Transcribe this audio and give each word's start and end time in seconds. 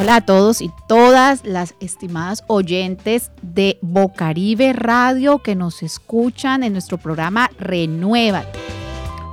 Hola 0.00 0.14
a 0.14 0.20
todos 0.20 0.60
y 0.60 0.70
todas 0.86 1.44
las 1.44 1.74
estimadas 1.80 2.44
oyentes 2.46 3.32
de 3.42 3.80
Bocaribe 3.82 4.72
Radio 4.72 5.40
que 5.40 5.56
nos 5.56 5.82
escuchan 5.82 6.62
en 6.62 6.72
nuestro 6.72 6.98
programa 6.98 7.50
Renuévate. 7.58 8.60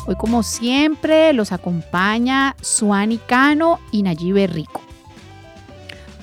Hoy 0.08 0.16
como 0.16 0.42
siempre 0.42 1.34
los 1.34 1.52
acompaña 1.52 2.56
Suani 2.62 3.20
Cano 3.20 3.80
y 3.92 4.02
Nayibe 4.02 4.48
Rico. 4.48 4.82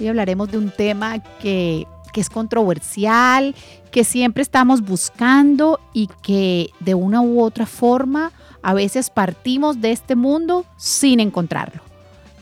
Hoy 0.01 0.09
hablaremos 0.09 0.51
de 0.51 0.59
un 0.59 0.71
tema 0.71 1.21
que, 1.39 1.87
que 2.13 2.21
es 2.21 2.29
controversial, 2.29 3.55
que 3.93 4.03
siempre 4.03 4.43
estamos 4.43 4.81
buscando 4.81 5.79
y 5.93 6.09
que 6.21 6.71
de 6.81 6.97
una 6.97 7.23
u 7.23 7.41
otra 7.41 7.67
forma 7.67 8.33
a 8.61 8.75
veces 8.75 9.09
partimos 9.09 9.81
de 9.81 9.93
este 9.93 10.17
mundo 10.17 10.67
sin 10.77 11.21
encontrarlo. 11.21 11.81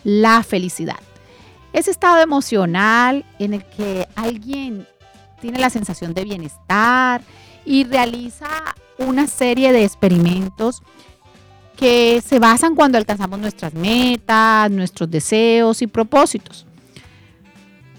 La 0.03 0.43
felicidad. 0.43 0.97
Ese 1.73 1.91
estado 1.91 2.21
emocional 2.21 3.25
en 3.39 3.55
el 3.55 3.65
que 3.65 4.09
alguien 4.17 4.87
tiene 5.41 5.59
la 5.59 5.71
sensación 5.71 6.15
de 6.15 6.25
bienestar 6.25 7.23
y 7.65 7.85
realiza 7.85 8.49
una 8.99 9.27
serie 9.27 9.73
de 9.73 9.85
experimentos 9.85 10.83
que 11.77 12.23
se 12.27 12.39
basan 12.39 12.75
cuando 12.75 12.99
alcanzamos 12.99 13.39
nuestras 13.39 13.73
metas, 13.73 14.71
nuestros 14.71 15.11
deseos 15.11 15.81
y 15.81 15.87
propósitos. 15.87 16.67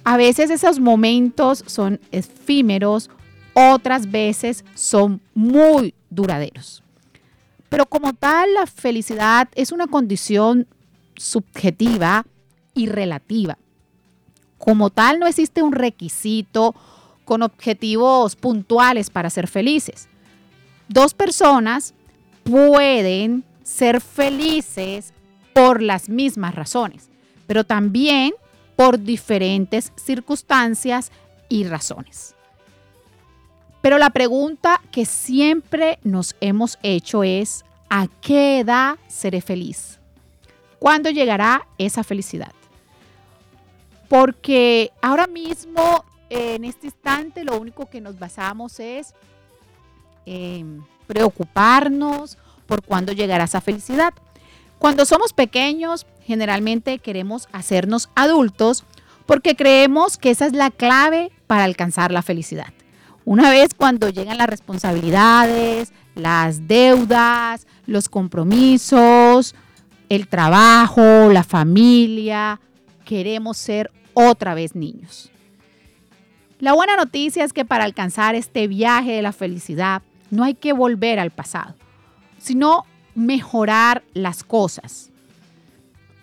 A 0.04 0.18
veces 0.18 0.50
esos 0.50 0.80
momentos 0.80 1.64
son 1.66 2.00
efímeros, 2.12 3.10
otras 3.54 4.10
veces 4.10 4.66
son 4.76 5.22
muy 5.34 5.94
duraderos. 6.10 6.84
Pero 7.70 7.86
como 7.86 8.14
tal, 8.14 8.54
la 8.54 8.68
felicidad 8.68 9.48
es 9.56 9.72
una 9.72 9.88
condición 9.88 10.68
subjetiva 11.16 12.26
y 12.74 12.88
relativa. 12.88 13.58
Como 14.58 14.90
tal, 14.90 15.20
no 15.20 15.28
existe 15.28 15.64
un 15.64 15.72
requisito 15.72 16.76
con 17.26 17.42
objetivos 17.42 18.36
puntuales 18.36 19.10
para 19.10 19.30
ser 19.30 19.48
felices. 19.48 20.08
Dos 20.88 21.14
personas 21.14 21.94
pueden 22.44 23.44
ser 23.64 24.02
felices 24.02 25.14
por 25.54 25.82
las 25.82 26.10
mismas 26.10 26.56
razones, 26.56 27.10
pero 27.48 27.64
también 27.64 28.34
por 28.76 29.00
diferentes 29.00 29.94
circunstancias 29.96 31.12
y 31.50 31.64
razones. 31.66 32.36
Pero 33.82 33.98
la 33.98 34.12
pregunta 34.12 34.80
que 34.92 35.06
siempre 35.06 36.00
nos 36.04 36.36
hemos 36.40 36.78
hecho 36.84 37.24
es, 37.24 37.66
¿a 37.90 38.08
qué 38.22 38.60
edad 38.60 38.98
seré 39.08 39.42
feliz? 39.42 40.00
¿Cuándo 40.80 41.10
llegará 41.10 41.68
esa 41.78 42.04
felicidad? 42.04 42.52
Porque 44.12 44.92
ahora 45.02 45.26
mismo, 45.26 46.04
en 46.30 46.66
este 46.66 46.88
instante, 46.88 47.46
lo 47.46 47.58
único 47.58 47.90
que 47.90 48.02
nos 48.02 48.20
basamos 48.20 48.82
es 48.82 49.14
en 50.26 50.84
preocuparnos 51.08 52.38
por 52.66 52.84
cuándo 52.84 53.14
llegará 53.14 53.46
esa 53.46 53.62
felicidad. 53.62 54.14
Cuando 54.80 55.06
somos 55.06 55.32
pequeños, 55.32 56.06
generalmente 56.26 57.00
queremos 57.00 57.48
hacernos 57.54 58.10
adultos 58.14 58.84
porque 59.26 59.56
creemos 59.56 60.18
que 60.18 60.32
esa 60.32 60.46
es 60.46 60.52
la 60.52 60.72
clave 60.72 61.32
para 61.48 61.64
alcanzar 61.64 62.12
la 62.12 62.22
felicidad. 62.22 62.74
Una 63.24 63.50
vez 63.50 63.74
cuando 63.74 64.10
llegan 64.10 64.38
las 64.38 64.50
responsabilidades, 64.50 65.94
las 66.16 66.68
deudas, 66.68 67.66
los 67.86 68.10
compromisos, 68.10 69.56
el 70.10 70.28
trabajo, 70.28 71.30
la 71.32 71.46
familia, 71.46 72.60
queremos 73.06 73.58
ser 73.58 73.90
otra 74.14 74.54
vez 74.54 74.76
niños. 74.76 75.32
La 76.60 76.74
buena 76.74 76.96
noticia 76.96 77.44
es 77.44 77.54
que 77.54 77.66
para 77.66 77.86
alcanzar 77.86 78.36
este 78.36 78.68
viaje 78.68 79.14
de 79.14 79.22
la 79.22 79.32
felicidad 79.32 80.04
no 80.30 80.44
hay 80.44 80.54
que 80.54 80.74
volver 80.74 81.20
al 81.20 81.32
pasado, 81.32 81.76
sino 82.38 82.86
mejorar 83.16 84.04
las 84.14 84.44
cosas. 84.44 85.10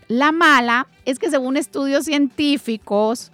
La 0.07 0.33
mala 0.33 0.87
es 1.05 1.19
que 1.19 1.31
según 1.31 1.57
estudios 1.57 2.05
científicos 2.05 3.31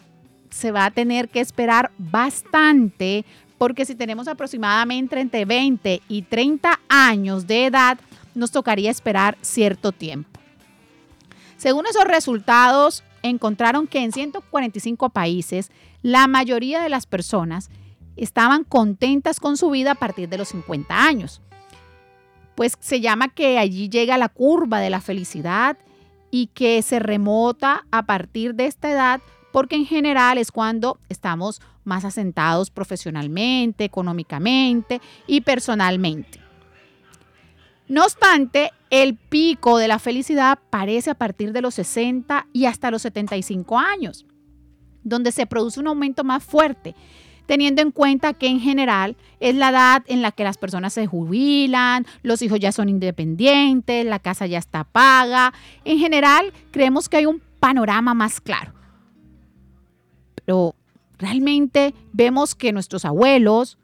se 0.51 0.73
va 0.73 0.87
a 0.87 0.91
tener 0.91 1.29
que 1.29 1.41
esperar 1.41 1.93
bastante 1.99 3.25
porque 3.59 3.85
si 3.85 3.95
tenemos 3.95 4.27
aproximadamente 4.27 5.19
entre 5.21 5.45
20 5.45 6.03
y 6.09 6.23
30 6.23 6.81
años 6.89 7.47
de 7.47 7.67
edad, 7.67 7.99
nos 8.35 8.51
tocaría 8.51 8.91
esperar 8.91 9.39
cierto 9.43 9.93
tiempo. 9.93 10.41
Según 11.57 11.87
esos 11.87 12.05
resultados, 12.05 13.05
encontraron 13.25 13.87
que 13.87 14.05
en 14.05 14.13
145 14.13 15.09
países 15.09 15.71
la 16.03 16.27
mayoría 16.29 16.83
de 16.83 16.91
las 16.91 17.07
personas 17.07 17.71
estaban 18.17 18.65
contentas 18.65 19.41
con 19.41 19.57
su 19.57 19.71
vida 19.71 19.93
a 19.93 19.97
partir 19.97 20.29
de 20.29 20.39
los 20.39 20.49
50 20.49 21.05
años. 21.05 21.41
Pues 22.55 22.77
se 22.79 23.01
llama 23.01 23.29
que 23.29 23.59
allí 23.59 23.89
llega 23.89 24.19
la 24.19 24.29
curva 24.29 24.79
de 24.79 24.91
la 24.91 25.01
felicidad 25.01 25.79
y 26.31 26.49
que 26.49 26.83
se 26.83 26.99
remota 26.99 27.87
a 27.91 28.07
partir 28.07 28.55
de 28.55 28.67
esta 28.67 28.91
edad 28.91 29.21
porque 29.53 29.77
en 29.77 29.87
general 29.87 30.37
es 30.37 30.53
cuando 30.53 30.99
estamos 31.09 31.63
más 31.85 32.05
asentados 32.05 32.71
profesionalmente, 32.71 33.85
económicamente 33.85 35.01
y 35.27 35.41
personalmente. 35.41 36.44
No 37.95 38.03
obstante, 38.03 38.73
el 38.91 39.15
pico 39.15 39.79
de 39.79 39.87
la 39.87 40.01
felicidad 40.01 40.59
parece 40.69 41.11
a 41.11 41.15
partir 41.15 41.53
de 41.53 41.61
los 41.61 41.75
60 41.75 42.49
y 42.53 42.65
hasta 42.65 42.91
los 42.91 43.03
75 43.03 43.79
años, 43.79 44.27
donde 45.05 45.31
se 45.31 45.47
produce 45.47 45.79
un 45.79 45.87
aumento 45.87 46.25
más 46.25 46.43
fuerte, 46.43 46.97
teniendo 47.47 47.83
en 47.83 47.93
cuenta 47.93 48.33
que 48.33 48.49
en 48.49 48.59
general 48.59 49.15
es 49.39 49.55
la 49.55 49.69
edad 49.69 50.03
en 50.09 50.23
la 50.23 50.33
que 50.33 50.43
las 50.43 50.59
personas 50.59 50.93
se 50.93 51.07
jubilan, 51.07 52.05
los 52.25 52.43
hijos 52.43 52.59
ya 52.59 52.73
son 52.73 52.89
independientes, 52.89 54.05
la 54.05 54.19
casa 54.19 54.49
ya 54.49 54.59
está 54.59 54.83
paga. 54.83 55.55
En 55.85 56.01
general, 56.01 56.53
creemos 56.73 57.09
que 57.09 57.19
hay 57.19 57.27
un 57.27 57.41
panorama 57.61 58.13
más 58.13 58.41
claro. 58.41 58.75
Pero 60.35 60.75
realmente 61.17 61.95
vemos 62.13 62.57
que 62.57 62.73
nuestros 62.73 63.05
abuelos, 63.05 63.79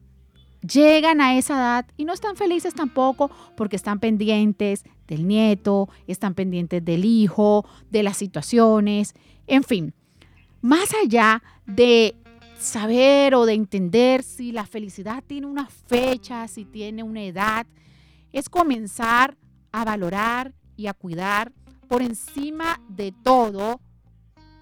llegan 0.63 1.21
a 1.21 1.37
esa 1.37 1.55
edad 1.55 1.87
y 1.97 2.05
no 2.05 2.13
están 2.13 2.37
felices 2.37 2.75
tampoco 2.75 3.31
porque 3.57 3.77
están 3.77 3.99
pendientes 3.99 4.85
del 5.07 5.27
nieto, 5.27 5.89
están 6.07 6.35
pendientes 6.35 6.85
del 6.85 7.05
hijo, 7.05 7.65
de 7.91 8.03
las 8.03 8.17
situaciones, 8.17 9.15
en 9.47 9.65
fin, 9.65 9.95
más 10.61 10.95
allá 11.03 11.43
de 11.67 12.17
saber 12.59 13.35
o 13.35 13.47
de 13.47 13.55
entender 13.55 14.23
si 14.23 14.53
la 14.53 14.67
felicidad 14.67 15.25
tiene 15.27 15.47
una 15.47 15.67
fecha, 15.67 16.47
si 16.47 16.65
tiene 16.65 17.03
una 17.03 17.23
edad, 17.23 17.67
es 18.33 18.49
comenzar 18.49 19.37
a 19.73 19.85
valorar 19.85 20.53
y 20.77 20.87
a 20.87 20.95
cuidar 20.95 21.53
por 21.89 22.03
encima 22.03 22.81
de 22.89 23.13
todo 23.13 23.81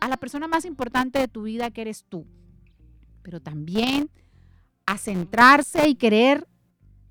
a 0.01 0.09
la 0.09 0.17
persona 0.17 0.47
más 0.47 0.65
importante 0.65 1.19
de 1.19 1.29
tu 1.29 1.43
vida 1.43 1.71
que 1.71 1.83
eres 1.83 2.05
tú, 2.09 2.25
pero 3.23 3.41
también 3.41 4.11
a 4.89 4.97
centrarse 4.97 5.87
y 5.87 5.97
querer 5.97 6.49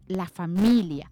la 0.07 0.25
familia, 0.25 1.11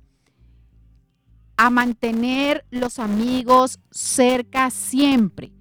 a 1.58 1.70
mantener 1.70 2.66
los 2.72 2.98
amigos 2.98 3.80
cerca 3.92 4.72
siempre, 4.72 5.52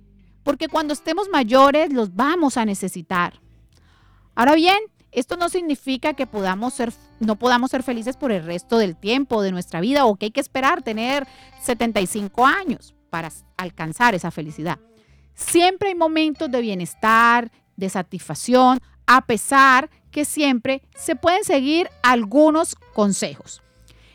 porque 0.45 0.67
cuando 0.69 0.95
estemos 0.95 1.29
mayores 1.29 1.93
los 1.93 2.15
vamos 2.15 2.57
a 2.57 2.65
necesitar. 2.65 3.39
Ahora 4.35 4.55
bien, 4.55 4.79
esto 5.13 5.37
no 5.37 5.51
significa 5.51 6.15
que 6.15 6.27
podamos 6.27 6.73
ser, 6.73 6.91
no 7.21 7.37
podamos 7.37 7.71
ser 7.71 7.83
felices 7.83 8.17
por 8.17 8.33
el 8.33 8.43
resto 8.43 8.79
del 8.79 8.97
tiempo 8.97 9.43
de 9.43 9.53
nuestra 9.53 9.83
vida 9.83 10.07
o 10.07 10.17
que 10.17 10.27
hay 10.27 10.33
que 10.33 10.41
esperar 10.41 10.81
tener 10.81 11.27
75 11.61 12.47
años 12.47 12.95
para 13.11 13.31
alcanzar 13.59 14.15
esa 14.15 14.31
felicidad. 14.31 14.79
Siempre 15.35 15.91
hay 15.91 15.95
momentos 15.97 16.51
de 16.51 16.63
bienestar, 16.63 17.53
de 17.77 17.91
satisfacción, 17.91 18.81
a 19.07 19.27
pesar 19.27 19.91
que 20.15 20.25
siempre 20.25 20.81
se 20.95 21.17
pueden 21.17 21.43
seguir 21.43 21.91
algunos 22.05 22.77
consejos. 22.95 23.63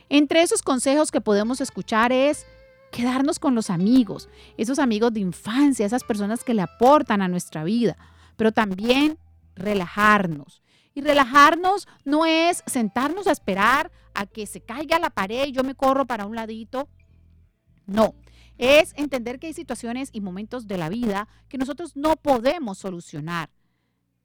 Entre 0.07 0.42
esos 0.42 0.62
consejos 0.62 1.12
que 1.12 1.19
podemos 1.19 1.60
escuchar 1.60 2.13
es 2.13 2.48
quedarnos 2.90 3.38
con 3.38 3.54
los 3.54 3.69
amigos, 3.69 4.30
esos 4.56 4.80
amigos 4.80 5.12
de 5.12 5.19
infancia, 5.19 5.86
esas 5.86 6.06
personas 6.06 6.46
que 6.46 6.54
le 6.54 6.62
aportan 6.62 7.22
a 7.22 7.28
nuestra 7.28 7.66
vida, 7.66 7.98
pero 8.38 8.54
también 8.54 9.19
relajarnos. 9.56 10.63
Y 10.96 11.01
relajarnos 11.01 11.86
no 12.06 12.25
es 12.25 12.63
sentarnos 12.66 13.28
a 13.28 13.34
esperar 13.34 13.92
a 14.13 14.25
que 14.25 14.48
se 14.48 14.62
caiga 14.62 15.00
la 15.00 15.10
pared 15.10 15.48
y 15.48 15.51
yo 15.51 15.66
me 15.66 15.75
corro 15.75 16.07
para 16.07 16.25
un 16.25 16.36
ladito. 16.38 16.88
No, 17.86 18.16
es 18.57 18.94
entender 18.96 19.38
que 19.38 19.48
hay 19.48 19.54
situaciones 19.54 20.12
y 20.13 20.22
momentos 20.22 20.66
de 20.66 20.78
la 20.78 20.88
vida 20.88 21.28
que 21.50 21.57
nosotros 21.57 21.98
no 21.98 22.16
podemos 22.16 22.78
solucionar 22.78 23.50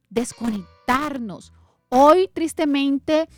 desconectarnos. 0.09 1.53
Hoy, 1.97 2.29
tristemente, 2.33 3.29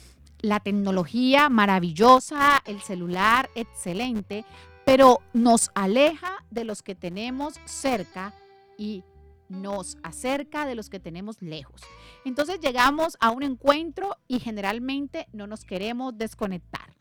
la 0.41 0.61
tecnología 0.61 1.51
maravillosa, 1.51 2.63
el 2.65 2.81
celular 2.81 3.51
excelente, 3.55 4.47
pero 4.87 5.21
nos 5.35 5.71
aleja 5.75 6.43
de 6.51 6.65
los 6.65 6.83
que 6.83 6.95
tenemos 6.95 7.61
cerca 7.67 8.33
y 8.79 9.05
nos 9.51 9.99
acerca 10.03 10.65
de 10.65 10.75
los 10.75 10.89
que 10.89 10.99
tenemos 10.99 11.43
lejos. 11.43 11.83
Entonces 12.25 12.59
llegamos 12.59 13.19
a 13.21 13.31
un 13.31 13.43
encuentro 13.43 14.17
y 14.27 14.41
generalmente 14.41 15.29
no 15.35 15.47
nos 15.47 15.63
queremos 15.63 16.17
desconectar. 16.17 16.97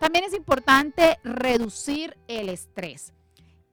También 0.00 0.24
es 0.24 0.34
importante 0.34 1.20
reducir 1.22 2.18
el 2.26 2.48
estrés. 2.48 3.12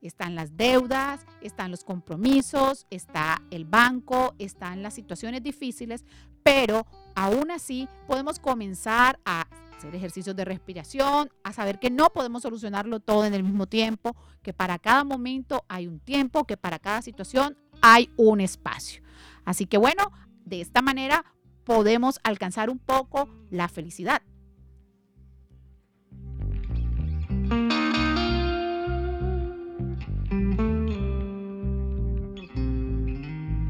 Están 0.01 0.35
las 0.35 0.55
deudas, 0.55 1.25
están 1.41 1.71
los 1.71 1.83
compromisos, 1.83 2.87
está 2.89 3.41
el 3.51 3.65
banco, 3.65 4.33
están 4.39 4.81
las 4.81 4.93
situaciones 4.93 5.43
difíciles, 5.43 6.05
pero 6.43 6.85
aún 7.15 7.51
así 7.51 7.87
podemos 8.07 8.39
comenzar 8.39 9.19
a 9.25 9.47
hacer 9.77 9.95
ejercicios 9.95 10.35
de 10.35 10.45
respiración, 10.45 11.29
a 11.43 11.53
saber 11.53 11.79
que 11.79 11.89
no 11.89 12.09
podemos 12.09 12.43
solucionarlo 12.43 12.99
todo 12.99 13.25
en 13.25 13.33
el 13.33 13.43
mismo 13.43 13.65
tiempo, 13.65 14.15
que 14.41 14.53
para 14.53 14.79
cada 14.79 15.03
momento 15.03 15.65
hay 15.67 15.87
un 15.87 15.99
tiempo, 15.99 16.45
que 16.45 16.57
para 16.57 16.79
cada 16.79 17.01
situación 17.01 17.57
hay 17.81 18.09
un 18.17 18.41
espacio. 18.41 19.01
Así 19.45 19.65
que 19.65 19.77
bueno, 19.77 20.11
de 20.45 20.61
esta 20.61 20.81
manera 20.81 21.25
podemos 21.63 22.19
alcanzar 22.23 22.69
un 22.69 22.79
poco 22.79 23.29
la 23.51 23.67
felicidad. 23.67 24.21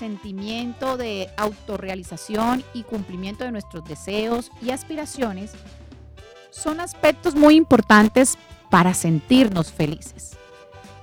sentimiento 0.00 0.96
de 0.96 1.28
autorrealización 1.36 2.64
y 2.72 2.84
cumplimiento 2.84 3.44
de 3.44 3.52
nuestros 3.52 3.84
deseos 3.84 4.50
y 4.62 4.70
aspiraciones 4.70 5.52
son 6.50 6.80
aspectos 6.80 7.34
muy 7.34 7.54
importantes 7.54 8.38
para 8.70 8.94
sentirnos 8.94 9.70
felices. 9.70 10.38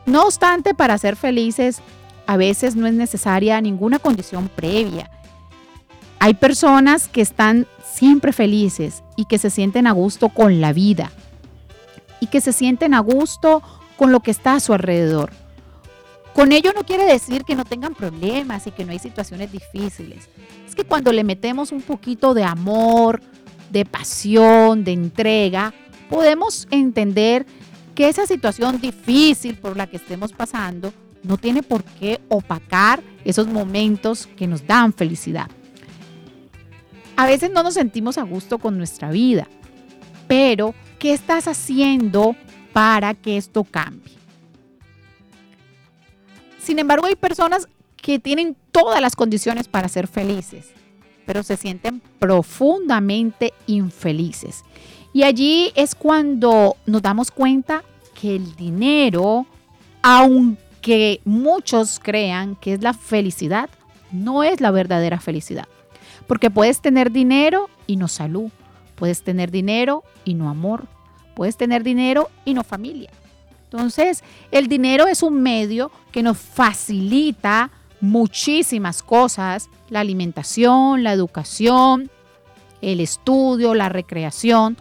No 0.08 0.24
obstante, 0.24 0.74
para 0.74 0.98
ser 0.98 1.16
felices 1.16 1.80
a 2.26 2.38
veces 2.38 2.76
no 2.76 2.88
es 2.88 2.94
necesaria 2.94 3.62
ninguna 3.62 4.00
condición 4.00 4.50
previa. 4.50 5.12
Hay 6.20 6.34
personas 6.34 7.08
que 7.08 7.22
están 7.22 7.68
siempre 7.94 8.34
felices 8.34 9.04
y 9.16 9.26
que 9.26 9.38
se 9.38 9.52
sienten 9.52 9.86
a 9.86 9.92
gusto 9.92 10.30
con 10.30 10.60
la 10.60 10.74
vida 10.74 11.12
y 12.20 12.28
que 12.28 12.42
se 12.42 12.52
sienten 12.52 12.96
a 12.96 13.00
gusto 13.00 13.62
con 13.96 14.12
lo 14.12 14.22
que 14.22 14.32
está 14.32 14.56
a 14.56 14.60
su 14.60 14.74
alrededor. 14.74 15.32
Con 16.38 16.52
ello 16.52 16.72
no 16.72 16.84
quiere 16.84 17.06
decir 17.06 17.44
que 17.46 17.56
no 17.56 17.66
tengan 17.66 17.96
problemas 17.96 18.68
y 18.68 18.72
que 18.72 18.86
no 18.86 18.92
hay 18.92 19.00
situaciones 19.00 19.52
difíciles. 19.52 20.30
Es 20.68 20.76
que 20.76 20.84
cuando 20.84 21.12
le 21.12 21.24
metemos 21.24 21.72
un 21.72 21.82
poquito 21.82 22.36
de 22.36 22.44
amor, 22.44 23.24
de 23.72 23.86
pasión, 23.86 24.84
de 24.84 24.92
entrega, 24.92 25.74
podemos 26.12 26.68
entender 26.70 27.48
que 27.96 28.08
esa 28.08 28.28
situación 28.28 28.80
difícil 28.80 29.56
por 29.56 29.78
la 29.78 29.88
que 29.88 29.98
estemos 29.98 30.32
pasando 30.32 30.94
no 31.24 31.38
tiene 31.38 31.64
por 31.64 31.84
qué 31.84 32.22
opacar 32.30 33.02
esos 33.26 33.48
momentos 33.48 34.28
que 34.38 34.46
nos 34.46 34.68
dan 34.68 34.94
felicidad. 34.94 35.50
A 37.16 37.26
veces 37.26 37.50
no 37.50 37.64
nos 37.64 37.74
sentimos 37.74 38.20
a 38.20 38.22
gusto 38.22 38.60
con 38.60 38.78
nuestra 38.78 39.10
vida, 39.10 39.48
pero 40.28 40.76
¿qué 41.00 41.14
estás 41.14 41.48
haciendo 41.48 42.36
para 42.74 43.16
que 43.16 43.38
esto 43.38 43.64
cambie? 43.64 44.17
Sin 46.68 46.80
embargo, 46.80 47.06
hay 47.08 47.16
personas 47.16 47.70
que 47.96 48.20
tienen 48.20 48.58
todas 48.74 49.00
las 49.00 49.16
condiciones 49.16 49.70
para 49.70 49.88
ser 49.88 50.06
felices, 50.06 50.66
pero 51.26 51.42
se 51.42 51.56
sienten 51.56 52.02
profundamente 52.20 53.54
infelices. 53.68 54.66
Y 55.14 55.24
allí 55.24 55.72
es 55.76 55.96
cuando 55.96 56.76
nos 56.86 57.02
damos 57.02 57.32
cuenta 57.32 57.86
que 58.20 58.36
el 58.36 58.54
dinero, 58.58 59.46
aunque 60.02 61.22
muchos 61.24 62.02
crean 62.04 62.58
que 62.58 62.74
es 62.74 62.82
la 62.82 62.94
felicidad, 62.94 63.70
no 64.12 64.44
es 64.44 64.60
la 64.60 64.72
verdadera 64.72 65.22
felicidad. 65.22 65.70
Porque 66.28 66.50
puedes 66.52 66.82
tener 66.82 67.14
dinero 67.14 67.70
y 67.88 67.96
no 67.96 68.10
salud, 68.10 68.52
puedes 68.96 69.24
tener 69.24 69.52
dinero 69.52 70.04
y 70.26 70.34
no 70.34 70.50
amor, 70.50 70.86
puedes 71.34 71.56
tener 71.56 71.84
dinero 71.84 72.30
y 72.44 72.54
no 72.56 72.66
familia, 72.66 73.10
entonces, 73.70 74.24
el 74.52 74.68
dinero 74.68 75.08
es 75.08 75.24
un 75.24 75.42
medio 75.42 75.92
que 76.14 76.24
nos 76.24 76.38
facilita 76.38 77.70
muchísimas 78.00 79.04
cosas, 79.04 79.70
la 79.90 80.00
alimentación, 80.00 81.04
la 81.04 81.12
educación, 81.12 82.10
el 82.82 83.02
estudio, 83.02 83.74
la 83.74 83.90
recreación, 83.90 84.78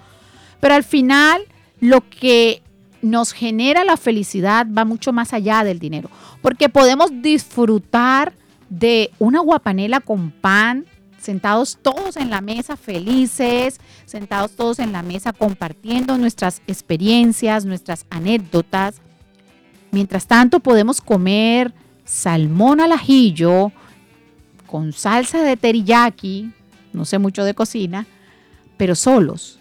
pero 0.60 0.74
al 0.74 0.84
final 0.84 1.42
lo 1.80 2.08
que 2.08 2.62
nos 3.02 3.32
genera 3.32 3.84
la 3.84 3.96
felicidad 3.96 4.66
va 4.66 4.84
mucho 4.84 5.12
más 5.12 5.32
allá 5.32 5.64
del 5.64 5.80
dinero, 5.80 6.08
porque 6.40 6.68
podemos 6.68 7.10
disfrutar 7.22 8.34
de 8.68 9.10
una 9.18 9.40
guapanela 9.40 9.98
con 10.00 10.30
pan, 10.30 10.86
sentados 11.26 11.78
todos 11.82 12.16
en 12.16 12.30
la 12.30 12.40
mesa 12.40 12.76
felices, 12.76 13.80
sentados 14.06 14.52
todos 14.52 14.78
en 14.78 14.92
la 14.92 15.02
mesa 15.02 15.32
compartiendo 15.32 16.16
nuestras 16.16 16.62
experiencias, 16.68 17.64
nuestras 17.64 18.06
anécdotas. 18.10 19.00
Mientras 19.90 20.26
tanto 20.26 20.60
podemos 20.60 21.00
comer 21.00 21.74
salmón 22.04 22.80
al 22.80 22.92
ajillo 22.92 23.72
con 24.66 24.92
salsa 24.92 25.42
de 25.42 25.56
teriyaki, 25.56 26.52
no 26.92 27.04
sé 27.04 27.18
mucho 27.18 27.44
de 27.44 27.54
cocina, 27.54 28.06
pero 28.76 28.94
solos, 28.94 29.58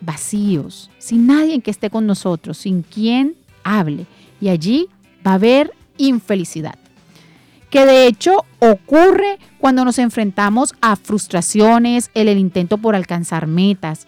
vacíos, 0.00 0.90
sin 0.98 1.28
nadie 1.28 1.60
que 1.60 1.70
esté 1.70 1.88
con 1.88 2.04
nosotros, 2.04 2.58
sin 2.58 2.82
quien 2.82 3.36
hable. 3.62 4.06
Y 4.40 4.48
allí 4.48 4.88
va 5.24 5.32
a 5.32 5.34
haber 5.34 5.72
infelicidad 5.98 6.76
que 7.70 7.84
de 7.84 8.06
hecho 8.06 8.44
ocurre 8.58 9.38
cuando 9.58 9.84
nos 9.84 9.98
enfrentamos 9.98 10.74
a 10.80 10.96
frustraciones, 10.96 12.10
en 12.14 12.28
el 12.28 12.38
intento 12.38 12.78
por 12.78 12.94
alcanzar 12.94 13.46
metas, 13.46 14.06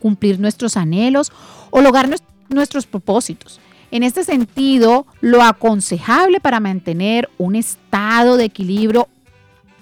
cumplir 0.00 0.38
nuestros 0.38 0.76
anhelos 0.76 1.32
o 1.70 1.80
lograr 1.80 2.08
nuestros 2.48 2.86
propósitos. 2.86 3.60
En 3.90 4.02
este 4.02 4.24
sentido, 4.24 5.06
lo 5.20 5.42
aconsejable 5.42 6.40
para 6.40 6.60
mantener 6.60 7.30
un 7.38 7.56
estado 7.56 8.36
de 8.36 8.44
equilibrio 8.44 9.08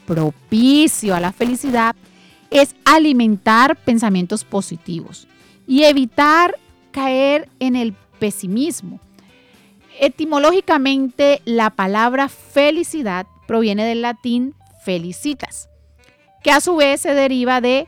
propicio 0.06 1.14
a 1.14 1.20
la 1.20 1.32
felicidad 1.32 1.96
es 2.50 2.74
alimentar 2.84 3.76
pensamientos 3.76 4.44
positivos 4.44 5.26
y 5.66 5.84
evitar 5.84 6.56
caer 6.92 7.48
en 7.58 7.74
el 7.74 7.94
pesimismo 8.18 9.00
Etimológicamente, 10.00 11.40
la 11.44 11.70
palabra 11.70 12.28
felicidad 12.28 13.26
proviene 13.46 13.84
del 13.84 14.02
latín 14.02 14.54
felicitas, 14.84 15.68
que 16.42 16.50
a 16.50 16.60
su 16.60 16.76
vez 16.76 17.00
se 17.00 17.14
deriva 17.14 17.60
de 17.60 17.86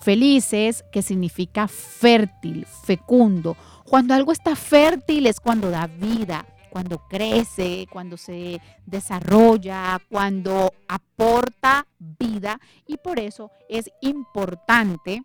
felices, 0.00 0.84
que 0.92 1.02
significa 1.02 1.68
fértil, 1.68 2.66
fecundo. 2.66 3.56
Cuando 3.84 4.14
algo 4.14 4.32
está 4.32 4.56
fértil 4.56 5.26
es 5.26 5.40
cuando 5.40 5.70
da 5.70 5.86
vida, 5.86 6.46
cuando 6.70 6.98
crece, 7.08 7.86
cuando 7.90 8.16
se 8.16 8.60
desarrolla, 8.84 10.00
cuando 10.10 10.74
aporta 10.88 11.86
vida 11.98 12.60
y 12.86 12.98
por 12.98 13.18
eso 13.18 13.50
es 13.68 13.90
importante 14.02 15.22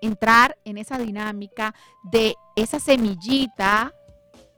entrar 0.00 0.56
en 0.64 0.78
esa 0.78 0.98
dinámica 0.98 1.74
de 2.02 2.34
esa 2.56 2.80
semillita 2.80 3.94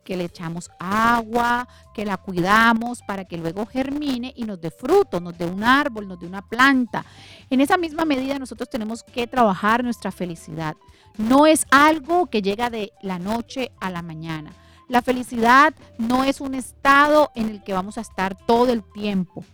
que 0.04 0.16
le 0.16 0.24
echamos 0.24 0.70
agua, 0.78 1.68
que 1.94 2.04
la 2.04 2.16
cuidamos 2.16 3.02
para 3.02 3.24
que 3.24 3.36
luego 3.36 3.66
germine 3.66 4.32
y 4.36 4.44
nos 4.44 4.60
dé 4.60 4.70
fruto, 4.70 5.20
nos 5.20 5.36
dé 5.36 5.46
un 5.46 5.62
árbol, 5.62 6.08
nos 6.08 6.18
dé 6.18 6.26
una 6.26 6.42
planta. 6.42 7.04
En 7.50 7.60
esa 7.60 7.76
misma 7.76 8.04
medida 8.04 8.38
nosotros 8.38 8.68
tenemos 8.68 9.02
que 9.02 9.26
trabajar 9.26 9.84
nuestra 9.84 10.10
felicidad. 10.10 10.76
No 11.18 11.46
es 11.46 11.66
algo 11.70 12.26
que 12.26 12.42
llega 12.42 12.70
de 12.70 12.92
la 13.02 13.18
noche 13.18 13.70
a 13.80 13.90
la 13.90 14.02
mañana. 14.02 14.52
La 14.88 15.02
felicidad 15.02 15.74
no 15.98 16.24
es 16.24 16.40
un 16.40 16.54
estado 16.54 17.30
en 17.34 17.48
el 17.48 17.62
que 17.62 17.72
vamos 17.72 17.98
a 17.98 18.02
estar 18.02 18.36
todo 18.46 18.72
el 18.72 18.82
tiempo. 18.82 19.44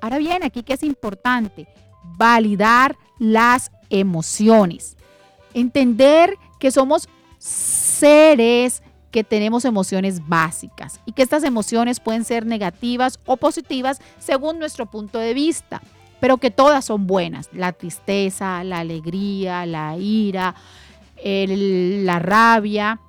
Ahora 0.00 0.18
bien, 0.18 0.42
aquí 0.42 0.62
que 0.62 0.74
es 0.74 0.82
importante, 0.82 1.68
validar 2.16 2.96
las 3.18 3.70
emociones. 3.90 4.96
Entender 5.52 6.36
que 6.58 6.70
somos 6.70 7.08
seres 7.38 8.82
que 9.10 9.24
tenemos 9.24 9.64
emociones 9.64 10.28
básicas 10.28 11.00
y 11.04 11.12
que 11.12 11.22
estas 11.22 11.44
emociones 11.44 12.00
pueden 12.00 12.24
ser 12.24 12.46
negativas 12.46 13.18
o 13.26 13.36
positivas 13.36 14.00
según 14.18 14.58
nuestro 14.58 14.86
punto 14.86 15.18
de 15.18 15.34
vista, 15.34 15.82
pero 16.20 16.36
que 16.38 16.50
todas 16.50 16.84
son 16.84 17.06
buenas. 17.06 17.48
La 17.52 17.72
tristeza, 17.72 18.62
la 18.64 18.78
alegría, 18.78 19.66
la 19.66 19.96
ira, 19.96 20.54
la 21.24 22.18
rabia, 22.18 23.00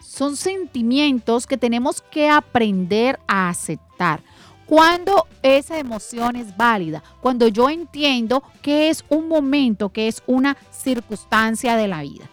son 0.00 0.36
sentimientos 0.36 1.46
que 1.46 1.56
tenemos 1.56 2.00
que 2.02 2.28
aprender 2.28 3.18
a 3.26 3.48
aceptar. 3.48 4.20
Cuando 4.66 5.26
esa 5.42 5.78
emoción 5.78 6.36
es 6.36 6.56
válida, 6.56 7.02
cuando 7.20 7.48
yo 7.48 7.68
entiendo 7.68 8.42
que 8.62 8.88
es 8.88 9.04
un 9.08 9.28
momento, 9.28 9.90
que 9.90 10.08
es 10.08 10.22
una 10.26 10.56
circunstancia 10.70 11.76
de 11.76 11.88
la 11.88 12.02
vida. 12.02 12.30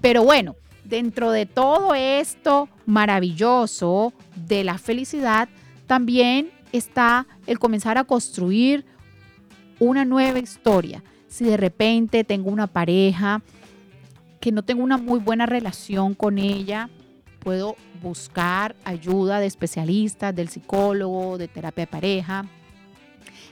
Pero 0.00 0.24
bueno, 0.24 0.56
dentro 0.84 1.30
de 1.30 1.46
todo 1.46 1.94
esto 1.94 2.68
maravilloso 2.86 4.12
de 4.34 4.64
la 4.64 4.78
felicidad, 4.78 5.48
también 5.86 6.50
está 6.72 7.26
el 7.46 7.58
comenzar 7.58 7.98
a 7.98 8.04
construir 8.04 8.84
una 9.78 10.04
nueva 10.04 10.38
historia. 10.38 11.02
Si 11.28 11.44
de 11.44 11.56
repente 11.56 12.24
tengo 12.24 12.50
una 12.50 12.66
pareja 12.66 13.42
que 14.40 14.52
no 14.52 14.62
tengo 14.62 14.82
una 14.82 14.98
muy 14.98 15.20
buena 15.20 15.46
relación 15.46 16.14
con 16.14 16.38
ella, 16.38 16.90
puedo 17.38 17.76
buscar 18.02 18.76
ayuda 18.84 19.40
de 19.40 19.46
especialistas, 19.46 20.34
del 20.34 20.48
psicólogo, 20.48 21.38
de 21.38 21.48
terapia 21.48 21.82
de 21.82 21.90
pareja 21.90 22.44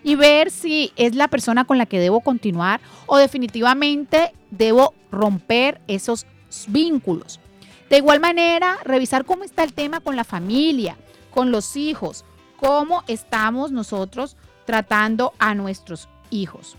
y 0.03 0.15
ver 0.15 0.51
si 0.51 0.93
es 0.97 1.15
la 1.15 1.29
persona 1.29 1.65
con 1.65 1.79
la 1.79 1.87
que 1.87 2.01
debo 2.01 2.21
continuar 2.21 2.81
o 3.07 3.19
definitivamente 3.19 4.33
debo 4.51 4.95
romper 5.11 5.81
esos 5.87 6.27
vínculos. 6.69 7.41
De 7.89 7.99
igual 7.99 8.21
manera, 8.21 8.79
revisar 8.85 9.25
cómo 9.25 9.45
está 9.45 9.65
el 9.65 9.73
tema 9.73 10.01
con 10.01 10.17
la 10.17 10.25
familia, 10.25 10.97
con 11.31 11.51
los 11.51 11.77
hijos, 11.77 12.25
cómo 12.57 13.03
estamos 13.09 13.73
nosotros 13.73 14.37
tratando 14.65 15.33
a 15.39 15.55
nuestros 15.55 16.09
hijos. 16.31 16.77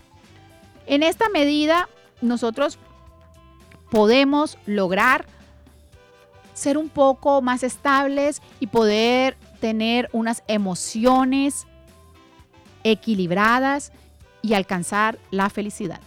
En 0.86 1.02
esta 1.02 1.28
medida, 1.28 1.88
nosotros 2.20 2.78
podemos 3.90 4.56
lograr 4.64 5.26
ser 6.54 6.78
un 6.78 6.88
poco 6.88 7.42
más 7.42 7.62
estables 7.62 8.40
y 8.60 8.68
poder 8.68 9.36
tener 9.60 10.08
unas 10.12 10.42
emociones 10.48 11.66
equilibradas 12.84 13.92
y 14.42 14.54
alcanzar 14.54 15.18
la 15.30 15.50
felicidad. 15.50 16.00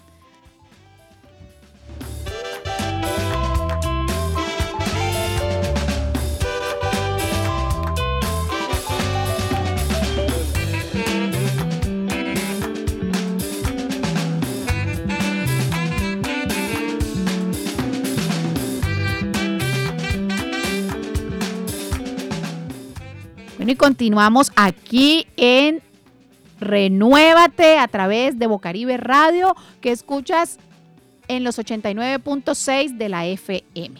Y 23.69 23.75
continuamos 23.75 24.51
aquí 24.55 25.27
en 25.37 25.81
Renuévate 26.59 27.77
a 27.77 27.87
través 27.87 28.37
de 28.37 28.47
Bocaribe 28.47 28.97
Radio, 28.97 29.55
que 29.81 29.91
escuchas 29.91 30.57
en 31.27 31.43
los 31.43 31.57
89.6 31.57 32.97
de 32.97 33.09
la 33.09 33.25
FM. 33.25 33.99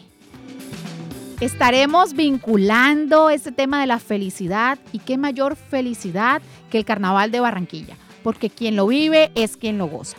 Estaremos 1.41 2.13
vinculando 2.13 3.29
este 3.29 3.51
tema 3.51 3.81
de 3.81 3.87
la 3.87 3.99
felicidad 3.99 4.79
y 4.93 4.99
qué 4.99 5.17
mayor 5.17 5.55
felicidad 5.55 6.41
que 6.69 6.77
el 6.77 6.85
Carnaval 6.85 7.31
de 7.31 7.39
Barranquilla, 7.39 7.97
porque 8.23 8.49
quien 8.49 8.75
lo 8.75 8.87
vive 8.87 9.31
es 9.35 9.57
quien 9.57 9.77
lo 9.77 9.87
goza. 9.87 10.17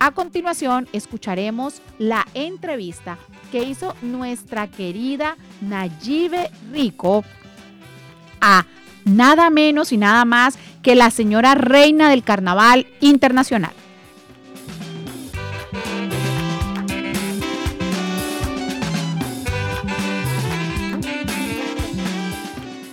A 0.00 0.12
continuación 0.12 0.88
escucharemos 0.92 1.82
la 1.98 2.24
entrevista 2.34 3.18
que 3.50 3.64
hizo 3.64 3.94
nuestra 4.00 4.68
querida 4.68 5.36
Nayibe 5.60 6.50
Rico 6.70 7.24
a 8.40 8.66
nada 9.04 9.50
menos 9.50 9.92
y 9.92 9.96
nada 9.96 10.24
más 10.24 10.58
que 10.82 10.94
la 10.94 11.10
señora 11.10 11.54
reina 11.54 12.10
del 12.10 12.22
carnaval 12.22 12.86
internacional. 13.00 13.72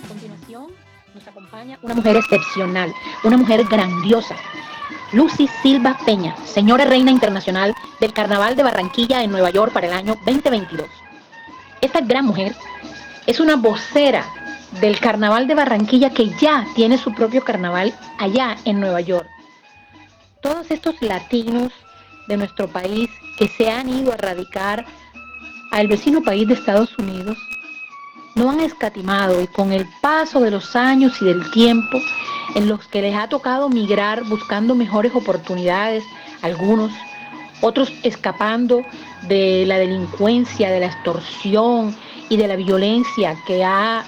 A 0.04 0.08
continuación 0.08 0.66
nos 1.14 1.28
acompaña 1.28 1.78
una 1.82 1.94
mujer 1.94 2.16
excepcional, 2.16 2.92
una 3.24 3.36
mujer 3.36 3.64
grandiosa, 3.64 4.36
Lucy 5.12 5.48
Silva 5.62 5.96
Peña, 6.04 6.34
señora 6.44 6.84
reina 6.84 7.10
internacional 7.10 7.74
del 8.00 8.12
Carnaval 8.12 8.56
de 8.56 8.64
Barranquilla 8.64 9.22
en 9.22 9.30
Nueva 9.30 9.50
York 9.50 9.72
para 9.72 9.86
el 9.86 9.92
año 9.92 10.16
2022. 10.26 10.86
Esta 11.80 12.00
gran 12.00 12.26
mujer 12.26 12.56
es 13.26 13.38
una 13.38 13.56
vocera 13.56 14.24
del 14.80 14.98
carnaval 15.00 15.46
de 15.46 15.54
Barranquilla 15.54 16.10
que 16.10 16.30
ya 16.40 16.66
tiene 16.74 16.98
su 16.98 17.14
propio 17.14 17.42
carnaval 17.42 17.94
allá 18.18 18.56
en 18.64 18.80
Nueva 18.80 19.00
York. 19.00 19.28
Todos 20.42 20.70
estos 20.70 21.00
latinos 21.00 21.72
de 22.28 22.36
nuestro 22.36 22.68
país 22.68 23.08
que 23.38 23.48
se 23.48 23.70
han 23.70 23.88
ido 23.88 24.12
a 24.12 24.16
radicar 24.16 24.84
al 25.70 25.88
vecino 25.88 26.22
país 26.22 26.46
de 26.48 26.54
Estados 26.54 26.96
Unidos 26.98 27.36
no 28.34 28.50
han 28.50 28.60
escatimado 28.60 29.40
y 29.40 29.46
con 29.46 29.72
el 29.72 29.86
paso 30.02 30.40
de 30.40 30.50
los 30.50 30.76
años 30.76 31.20
y 31.22 31.24
del 31.24 31.50
tiempo 31.50 31.98
en 32.54 32.68
los 32.68 32.86
que 32.88 33.02
les 33.02 33.16
ha 33.16 33.28
tocado 33.28 33.68
migrar 33.68 34.24
buscando 34.24 34.74
mejores 34.74 35.14
oportunidades, 35.14 36.04
algunos, 36.42 36.92
otros 37.60 37.92
escapando 38.02 38.84
de 39.22 39.64
la 39.66 39.78
delincuencia, 39.78 40.70
de 40.70 40.80
la 40.80 40.86
extorsión 40.86 41.96
y 42.28 42.36
de 42.36 42.48
la 42.48 42.56
violencia 42.56 43.36
que 43.46 43.64
ha 43.64 44.04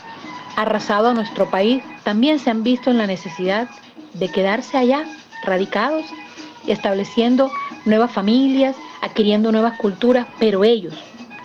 arrasado 0.58 1.10
a 1.10 1.14
nuestro 1.14 1.48
país, 1.48 1.84
también 2.02 2.40
se 2.40 2.50
han 2.50 2.64
visto 2.64 2.90
en 2.90 2.98
la 2.98 3.06
necesidad 3.06 3.68
de 4.14 4.28
quedarse 4.28 4.76
allá, 4.76 5.04
radicados, 5.44 6.04
estableciendo 6.66 7.52
nuevas 7.84 8.10
familias, 8.10 8.74
adquiriendo 9.00 9.52
nuevas 9.52 9.78
culturas, 9.78 10.26
pero 10.40 10.64
ellos, 10.64 10.94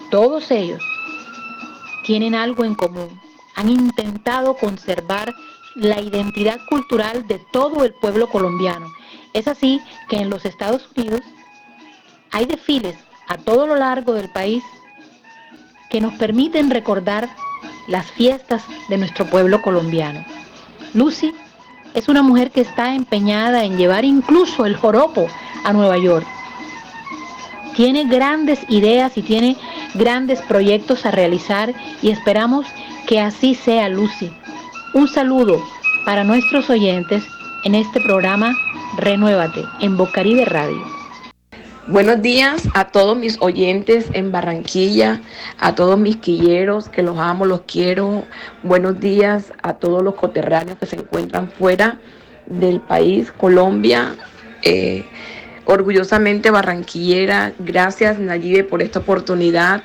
todos 0.10 0.50
ellos, 0.50 0.82
tienen 2.08 2.34
algo 2.34 2.66
en 2.66 2.74
común. 2.74 3.22
Han 3.56 3.70
intentado 3.70 4.56
conservar 4.56 5.36
la 5.76 6.02
identidad 6.02 6.58
cultural 6.68 7.28
de 7.28 7.40
todo 7.52 7.86
el 7.86 7.94
pueblo 7.94 8.28
colombiano. 8.30 8.92
Es 9.34 9.48
así 9.48 9.80
que 10.10 10.16
en 10.16 10.32
los 10.32 10.44
Estados 10.44 10.90
Unidos 10.98 11.22
hay 12.32 12.48
desfiles 12.48 12.96
a 13.28 13.38
todo 13.38 13.68
lo 13.68 13.76
largo 13.76 14.14
del 14.14 14.30
país 14.32 14.64
que 15.92 16.02
nos 16.02 16.16
permiten 16.16 16.72
recordar 16.72 17.30
las 17.88 18.10
fiestas 18.12 18.64
de 18.90 18.98
nuestro 18.98 19.26
pueblo 19.26 19.62
colombiano. 19.62 20.24
Lucy 20.94 21.34
es 21.94 22.08
una 22.08 22.24
mujer 22.24 22.52
que 22.52 22.62
está 22.62 22.96
empeñada 22.96 23.64
en 23.64 23.78
llevar 23.78 24.06
incluso 24.06 24.66
el 24.66 24.76
joropo 24.76 25.28
a 25.64 25.74
Nueva 25.74 25.98
York. 25.98 26.26
Tiene 27.76 28.06
grandes 28.06 28.60
ideas 28.70 29.18
y 29.18 29.22
tiene 29.22 29.58
grandes 29.96 30.42
proyectos 30.42 31.06
a 31.06 31.12
realizar 31.12 31.74
y 32.02 32.12
esperamos 32.12 32.68
que 33.08 33.20
así 33.20 33.56
sea 33.56 33.90
Lucy. 33.90 34.32
Un 34.94 35.08
saludo 35.08 35.64
para 36.06 36.24
nuestros 36.24 36.70
oyentes 36.70 37.24
en 37.64 37.76
este 37.76 38.00
programa 38.02 38.56
Renuévate 38.98 39.64
en 39.80 39.98
Bocaribe 39.98 40.46
Radio. 40.46 40.93
Buenos 41.88 42.22
días 42.22 42.64
a 42.76 42.88
todos 42.88 43.18
mis 43.18 43.38
oyentes 43.42 44.06
en 44.14 44.32
Barranquilla, 44.32 45.20
a 45.60 45.76
todos 45.76 46.00
mis 46.00 46.16
quilleros 46.16 46.88
que 46.88 47.04
los 47.04 47.20
amo, 47.20 47.46
los 47.46 47.64
quiero. 47.64 48.24
Buenos 48.64 49.02
días 49.02 49.52
a 49.62 49.74
todos 49.74 50.02
los 50.02 50.16
coterráneos 50.16 50.78
que 50.78 50.86
se 50.86 50.96
encuentran 50.96 51.52
fuera 51.52 52.00
del 52.46 52.80
país, 52.80 53.34
Colombia. 53.34 54.16
Eh, 54.62 55.04
orgullosamente 55.66 56.52
barranquillera. 56.52 57.52
Gracias 57.60 58.18
Nayibe 58.18 58.64
por 58.64 58.82
esta 58.82 59.00
oportunidad. 59.00 59.84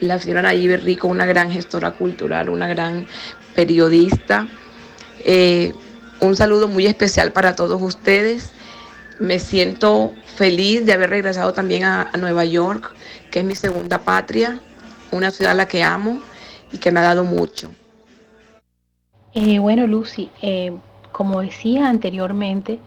La 0.00 0.18
señora 0.18 0.42
Nayibe 0.42 0.78
Rico, 0.78 1.06
una 1.06 1.26
gran 1.26 1.52
gestora 1.52 1.92
cultural, 1.92 2.48
una 2.48 2.66
gran 2.66 3.06
periodista. 3.54 4.48
Eh, 5.24 5.72
un 6.18 6.34
saludo 6.34 6.66
muy 6.66 6.86
especial 6.86 7.30
para 7.30 7.54
todos 7.54 7.80
ustedes. 7.80 8.50
Me 9.18 9.38
siento 9.38 10.12
feliz 10.24 10.84
de 10.84 10.92
haber 10.92 11.10
regresado 11.10 11.52
también 11.52 11.84
a, 11.84 12.10
Nueva 12.18 12.44
York, 12.44 12.94
que 13.30 13.40
es 13.40 13.44
mi 13.44 13.54
segunda 13.54 13.98
patria, 13.98 14.60
una 15.10 15.30
ciudad 15.30 15.52
a 15.52 15.56
la 15.56 15.68
que 15.68 15.82
amo 15.82 16.20
y 16.72 16.78
que 16.78 16.90
me 16.92 17.00
ha 17.00 17.04
dado 17.04 17.24
mucho. 17.24 17.70
Eh, 19.32 19.58
bueno, 19.58 19.86
Lucy, 19.86 20.30
eh, 20.42 20.72
como 21.12 21.40
decía 21.40 21.88
anteriormente, 21.88 22.78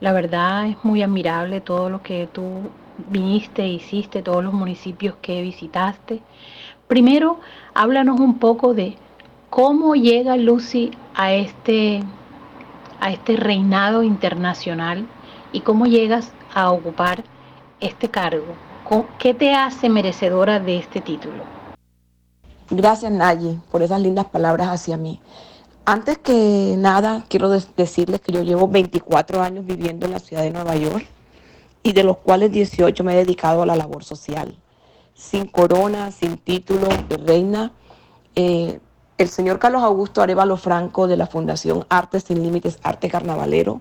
la 0.00 0.12
verdad 0.12 0.66
es 0.66 0.76
muy 0.82 1.02
admirable 1.02 1.60
todo 1.60 1.90
lo 1.90 2.02
que 2.02 2.28
tú 2.32 2.70
viniste, 3.08 3.66
hiciste, 3.66 4.22
todos 4.22 4.42
los 4.42 4.52
municipios 4.52 5.16
que 5.20 5.42
visitaste. 5.42 6.22
Primero, 6.88 7.40
háblanos 7.74 8.20
un 8.20 8.38
poco 8.38 8.74
de 8.74 8.96
cómo 9.50 9.94
llega 9.94 10.36
Lucy 10.36 10.90
a 11.14 11.32
este, 11.32 12.02
a 13.00 13.10
este 13.10 13.36
reinado 13.36 14.02
internacional 14.02 15.06
y 15.52 15.60
cómo 15.60 15.86
llegas 15.86 16.32
a 16.54 16.70
ocupar 16.70 17.24
este 17.80 18.08
cargo. 18.08 18.54
¿Qué 19.18 19.34
te 19.34 19.52
hace 19.54 19.88
merecedora 19.88 20.60
de 20.60 20.78
este 20.78 21.00
título? 21.00 21.42
Gracias 22.70 23.10
Nayi 23.10 23.58
por 23.70 23.82
esas 23.82 24.00
lindas 24.00 24.26
palabras 24.26 24.68
hacia 24.68 24.96
mí. 24.96 25.20
Antes 25.84 26.18
que 26.18 26.74
nada, 26.76 27.24
quiero 27.28 27.48
decirles 27.48 28.20
que 28.20 28.32
yo 28.32 28.42
llevo 28.42 28.68
24 28.68 29.40
años 29.40 29.64
viviendo 29.64 30.06
en 30.06 30.12
la 30.12 30.18
ciudad 30.18 30.42
de 30.42 30.50
Nueva 30.50 30.74
York 30.76 31.06
y 31.82 31.92
de 31.92 32.02
los 32.02 32.16
cuales 32.18 32.50
18 32.50 33.04
me 33.04 33.14
he 33.14 33.16
dedicado 33.24 33.62
a 33.62 33.66
la 33.66 33.76
labor 33.76 34.02
social. 34.02 34.56
Sin 35.14 35.46
corona, 35.46 36.10
sin 36.10 36.38
título 36.38 36.88
de 37.08 37.16
reina. 37.16 37.72
Eh, 38.34 38.80
el 39.18 39.28
señor 39.28 39.58
Carlos 39.58 39.82
Augusto 39.82 40.20
Arevalo 40.20 40.56
Franco 40.56 41.06
de 41.06 41.16
la 41.16 41.26
Fundación 41.26 41.86
Artes 41.88 42.24
Sin 42.24 42.42
Límites, 42.42 42.78
Arte 42.82 43.08
Carnavalero, 43.08 43.80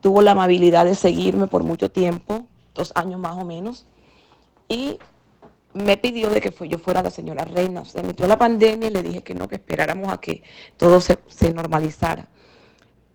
tuvo 0.00 0.22
la 0.22 0.32
amabilidad 0.32 0.84
de 0.84 0.94
seguirme 0.94 1.46
por 1.46 1.64
mucho 1.64 1.90
tiempo, 1.90 2.46
dos 2.74 2.92
años 2.94 3.20
más 3.20 3.36
o 3.36 3.44
menos, 3.44 3.86
y 4.68 4.98
me 5.74 5.96
pidió 5.96 6.30
de 6.30 6.40
que 6.40 6.52
yo 6.68 6.78
fuera 6.78 7.02
la 7.02 7.10
señora 7.10 7.44
reina. 7.44 7.84
Se 7.84 8.02
metió 8.02 8.26
la 8.26 8.38
pandemia 8.38 8.88
y 8.88 8.92
le 8.92 9.02
dije 9.02 9.22
que 9.22 9.34
no, 9.34 9.48
que 9.48 9.56
esperáramos 9.56 10.12
a 10.12 10.18
que 10.18 10.42
todo 10.76 11.00
se, 11.00 11.18
normalizara. 11.52 12.28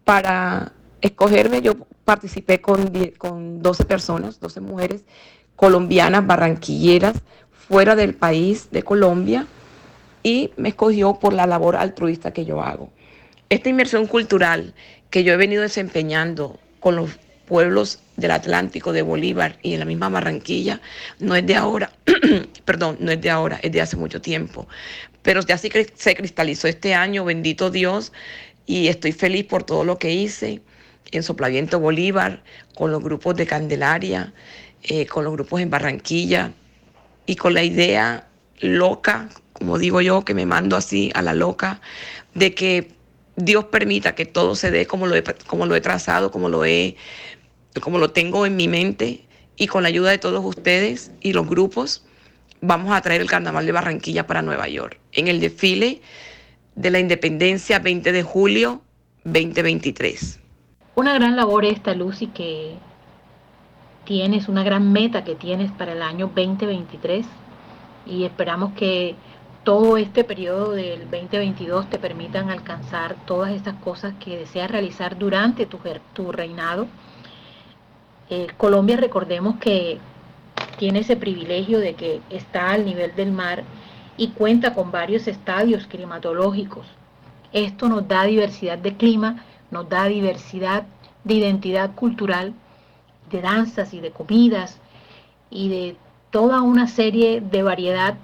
Para 0.04 0.74
escogerme, 1.02 1.62
yo 1.62 1.74
participé 2.06 2.62
con, 2.62 2.92
con 3.18 3.62
12 3.62 3.86
personas, 3.86 4.40
12 4.40 4.62
mujeres 4.62 5.06
colombianas, 5.56 6.25
barranquilleras, 6.25 7.22
fuera 7.52 7.96
del 7.96 8.16
país 8.16 8.70
de 8.72 8.84
Colombia, 8.84 9.48
y 10.24 10.52
me 10.58 10.70
escogió 10.70 11.20
por 11.20 11.34
la 11.34 11.46
labor 11.46 11.75
altruista 11.75 12.32
que 12.32 12.46
yo 12.46 12.62
hago. 12.62 12.90
Esta 13.50 13.70
inmersión 13.70 14.08
cultural 14.08 14.74
que 15.10 15.24
yo 15.24 15.34
he 15.34 15.38
venido 15.38 15.62
desempeñando 15.62 16.60
con 16.84 16.98
los 16.98 17.12
pueblos 17.46 18.00
del 18.18 18.32
Atlántico, 18.32 18.92
de 18.92 19.04
Bolívar 19.04 19.58
y 19.62 19.72
en 19.72 19.80
la 19.80 19.86
misma 19.86 20.10
Barranquilla, 20.10 20.82
no 21.18 21.34
es 21.34 21.46
de 21.46 21.56
ahora, 21.56 21.94
perdón, 22.66 22.98
no 23.00 23.10
es 23.10 23.22
de 23.22 23.30
ahora, 23.30 23.58
es 23.63 23.72
de 23.72 23.80
hace 23.80 23.96
mucho 23.96 24.20
tiempo. 24.20 24.68
Pero 25.22 25.40
ya 25.44 25.58
sí 25.58 25.70
se 25.96 26.13
cristalizó 26.13 26.68
este 26.68 26.94
año, 26.94 27.24
bendito 27.24 27.72
Dios, 27.72 28.12
y 28.66 28.90
estoy 28.90 29.13
feliz 29.13 29.46
por 29.46 29.63
todo 29.63 29.86
lo 29.86 29.98
que 29.98 30.12
hice 30.12 30.62
en 31.12 31.24
Soplaviento 31.24 31.80
Bolívar, 31.80 32.44
con 32.75 32.92
los 32.92 33.02
grupos 33.02 33.38
de 33.38 33.46
Candelaria, 33.46 34.34
eh, 34.84 35.06
con 35.06 35.24
los 35.24 35.32
grupos 35.32 35.62
en 35.62 35.70
Barranquilla 35.70 36.52
y 37.25 37.38
con 37.38 37.54
la 37.54 37.63
idea 37.63 38.28
loca, 38.60 39.30
como 39.54 39.78
digo 39.78 40.02
yo, 40.02 40.25
que 40.25 40.34
me 40.34 40.46
mando 40.46 40.75
así 40.75 41.13
a 41.16 41.22
la 41.22 41.34
loca, 41.34 41.80
de 42.34 42.54
que 42.54 42.92
Dios 43.36 43.66
permita 43.66 44.16
que 44.16 44.25
todo 44.25 44.56
se 44.56 44.72
dé 44.72 44.86
como 44.86 45.08
lo 45.08 45.16
he, 45.16 45.24
como 45.48 45.66
lo 45.66 45.75
he 45.75 45.82
trazado, 45.82 46.32
como 46.32 46.50
lo 46.50 46.66
he 46.66 46.96
como 47.82 47.98
lo 47.98 48.12
tengo 48.12 48.46
en 48.46 48.56
mi 48.56 48.68
mente. 48.68 49.25
Y 49.56 49.68
con 49.68 49.84
la 49.84 49.90
ayuda 49.90 50.10
de 50.10 50.18
todos 50.18 50.44
ustedes 50.44 51.12
y 51.22 51.34
los 51.34 51.48
grupos, 51.48 52.04
vamos 52.62 52.92
a 52.92 53.02
traer 53.02 53.22
el 53.22 53.30
Carnaval 53.30 53.66
de 53.66 53.72
Barranquilla 53.72 54.25
para 54.25 54.42
Nueva 54.42 54.68
York. 54.68 55.00
En 55.12 55.28
el 55.28 55.40
desfile 55.40 56.02
de 56.75 56.90
la 56.90 57.00
Independencia 57.00 57.80
20 57.80 58.12
de 58.12 58.24
julio 58.24 58.82
2023. 59.25 60.40
Una 60.96 61.13
gran 61.13 61.36
labor 61.36 61.66
esta, 61.66 61.94
Lucy, 61.94 62.28
que 62.28 62.75
tienes, 64.06 64.48
una 64.48 64.63
gran 64.63 64.92
meta 64.92 65.24
que 65.24 65.36
tienes 65.36 65.72
para 65.72 65.94
el 65.94 66.02
año 66.02 66.32
2023 66.36 67.25
y 68.06 68.26
esperamos 68.26 68.74
que 68.74 69.15
todo 69.63 69.97
este 69.97 70.23
periodo 70.23 70.71
del 70.71 71.10
2022 71.10 71.89
te 71.89 71.99
permitan 71.99 72.49
alcanzar 72.49 73.15
todas 73.26 73.52
estas 73.52 73.76
cosas 73.76 74.13
que 74.19 74.38
deseas 74.38 74.69
realizar 74.69 75.17
durante 75.17 75.65
tu, 75.65 75.80
tu 76.13 76.32
reinado 76.32 76.88
eh, 78.30 78.47
Colombia, 78.58 78.97
recordemos 78.97 79.58
que 79.58 79.99
tiene 80.78 80.99
ese 80.99 81.17
privilegio 81.17 81.80
de 81.80 81.93
que 81.93 82.21
está 82.30 82.71
al 82.71 82.86
nivel 82.86 83.15
del 83.15 83.32
mar 83.32 83.63
y 84.17 84.30
cuenta 84.30 84.73
con 84.73 84.91
varios 84.91 85.28
estadios 85.28 85.86
climatológicos. 85.88 86.88
Esto 87.52 87.89
nos 87.89 88.08
da 88.08 88.23
diversidad 88.23 88.78
de 88.78 88.95
clima, 88.95 89.43
nos 89.71 89.89
da 89.89 90.06
diversidad 90.06 90.86
de 91.23 91.34
identidad 91.36 91.93
cultural, 91.95 92.54
de 93.30 93.41
danzas 93.41 93.93
y 93.93 93.99
de 93.99 94.12
comidas 94.12 94.80
y 95.49 95.69
de 95.69 95.95
toda 96.32 96.62
una 96.62 96.88
serie 96.88 97.41
de 97.41 97.62
variedad 97.62 98.15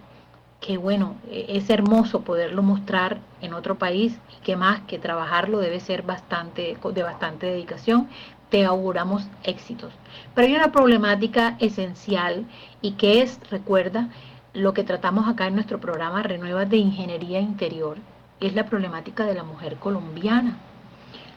que 0.61 0.77
bueno, 0.77 1.15
e-, 1.29 1.57
es 1.57 1.69
hermoso 1.69 2.21
poderlo 2.21 2.63
mostrar 2.63 3.19
en 3.41 3.53
otro 3.53 3.77
país 3.77 4.17
y 4.37 4.43
que 4.43 4.55
más 4.55 4.81
que 4.81 4.99
trabajarlo 4.99 5.59
debe 5.59 5.79
ser 5.79 6.03
bastante 6.03 6.77
de 6.93 7.03
bastante 7.03 7.47
dedicación 7.47 8.09
te 8.49 8.65
auguramos 8.65 9.27
éxitos. 9.43 9.93
Pero 10.33 10.47
hay 10.47 10.55
una 10.55 10.71
problemática 10.71 11.55
esencial 11.59 12.45
y 12.81 12.93
que 12.93 13.21
es, 13.21 13.39
recuerda, 13.51 14.09
lo 14.53 14.73
que 14.73 14.83
tratamos 14.83 15.27
acá 15.27 15.47
en 15.47 15.53
nuestro 15.53 15.79
programa 15.79 16.23
Renueva 16.23 16.65
de 16.65 16.77
Ingeniería 16.77 17.39
Interior, 17.39 17.97
es 18.39 18.55
la 18.55 18.65
problemática 18.65 19.25
de 19.25 19.35
la 19.35 19.43
mujer 19.43 19.75
colombiana. 19.75 20.57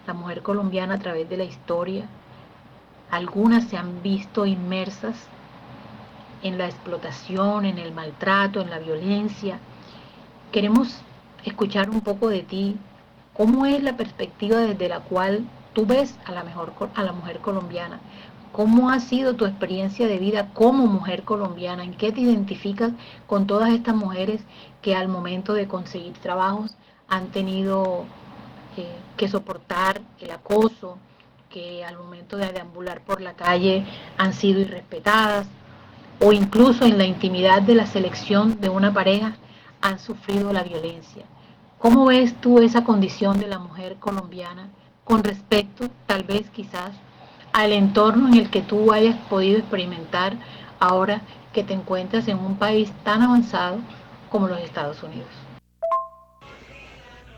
La 0.06 0.14
mujer 0.14 0.42
colombiana 0.42 0.94
a 0.94 0.98
través 0.98 1.28
de 1.28 1.36
la 1.36 1.44
historia, 1.44 2.06
algunas 3.10 3.64
se 3.64 3.76
han 3.76 4.02
visto 4.02 4.46
inmersas 4.46 5.28
en 6.42 6.58
la 6.58 6.66
explotación, 6.66 7.64
en 7.64 7.78
el 7.78 7.92
maltrato, 7.92 8.60
en 8.60 8.70
la 8.70 8.78
violencia. 8.78 9.58
Queremos 10.50 11.00
escuchar 11.44 11.90
un 11.90 12.00
poco 12.00 12.28
de 12.28 12.42
ti, 12.42 12.76
cómo 13.34 13.66
es 13.66 13.82
la 13.82 13.96
perspectiva 13.96 14.58
desde 14.58 14.88
la 14.88 15.00
cual 15.00 15.44
tú 15.72 15.86
ves 15.86 16.18
a 16.24 16.32
la, 16.32 16.44
mejor, 16.44 16.72
a 16.94 17.02
la 17.02 17.12
mujer 17.12 17.38
colombiana. 17.38 18.00
¿Cómo 18.52 18.90
ha 18.90 19.00
sido 19.00 19.34
tu 19.34 19.46
experiencia 19.46 20.06
de 20.06 20.18
vida 20.18 20.50
como 20.52 20.86
mujer 20.86 21.22
colombiana? 21.22 21.84
¿En 21.84 21.94
qué 21.94 22.12
te 22.12 22.20
identificas 22.20 22.92
con 23.26 23.46
todas 23.46 23.70
estas 23.70 23.94
mujeres 23.94 24.42
que 24.82 24.94
al 24.94 25.08
momento 25.08 25.54
de 25.54 25.66
conseguir 25.66 26.12
trabajos 26.14 26.76
han 27.08 27.28
tenido 27.28 28.04
eh, 28.76 28.86
que 29.16 29.28
soportar 29.28 30.02
el 30.20 30.30
acoso, 30.30 30.98
que 31.48 31.82
al 31.84 31.96
momento 31.96 32.36
de 32.36 32.52
deambular 32.52 33.02
por 33.02 33.22
la 33.22 33.34
calle 33.34 33.86
han 34.18 34.34
sido 34.34 34.60
irrespetadas 34.60 35.46
o 36.22 36.32
incluso 36.32 36.84
en 36.84 36.98
la 36.98 37.04
intimidad 37.04 37.62
de 37.62 37.74
la 37.74 37.86
selección 37.86 38.60
de 38.60 38.68
una 38.68 38.92
pareja 38.92 39.36
han 39.80 39.98
sufrido 39.98 40.52
la 40.52 40.62
violencia? 40.62 41.24
¿Cómo 41.78 42.06
ves 42.06 42.34
tú 42.40 42.60
esa 42.60 42.84
condición 42.84 43.40
de 43.40 43.48
la 43.48 43.58
mujer 43.58 43.96
colombiana? 43.98 44.70
con 45.04 45.24
respecto, 45.24 45.88
tal 46.06 46.22
vez 46.24 46.48
quizás, 46.50 46.92
al 47.52 47.72
entorno 47.72 48.28
en 48.28 48.34
el 48.34 48.50
que 48.50 48.62
tú 48.62 48.92
hayas 48.92 49.16
podido 49.28 49.58
experimentar 49.58 50.36
ahora 50.78 51.22
que 51.52 51.62
te 51.62 51.74
encuentras 51.74 52.28
en 52.28 52.38
un 52.38 52.56
país 52.56 52.90
tan 53.04 53.22
avanzado 53.22 53.78
como 54.30 54.48
los 54.48 54.60
Estados 54.60 55.02
Unidos. 55.02 55.28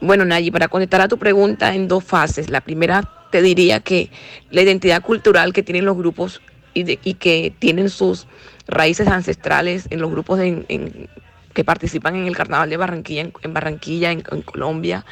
Bueno, 0.00 0.24
Nayi, 0.24 0.50
para 0.50 0.68
contestar 0.68 1.00
a 1.00 1.08
tu 1.08 1.18
pregunta 1.18 1.74
en 1.74 1.88
dos 1.88 2.04
fases. 2.04 2.50
La 2.50 2.60
primera 2.60 3.02
te 3.32 3.42
diría 3.42 3.80
que 3.80 4.10
la 4.50 4.62
identidad 4.62 5.02
cultural 5.02 5.52
que 5.52 5.62
tienen 5.62 5.86
los 5.86 5.96
grupos 5.96 6.42
y, 6.74 7.14
que 7.14 7.54
tienen 7.58 7.88
sus 7.88 8.26
raíces 8.66 9.08
ancestrales 9.08 9.86
en 9.90 10.00
los 10.00 10.10
grupos 10.10 10.38
que 10.38 11.64
participan 11.64 12.16
en 12.16 12.26
el 12.26 12.36
Carnaval 12.36 12.68
de 12.68 12.76
Barranquilla, 12.76 13.30
en, 13.42 13.54
Barranquilla, 13.54 14.10
en, 14.10 14.22
Colombia, 14.22 15.04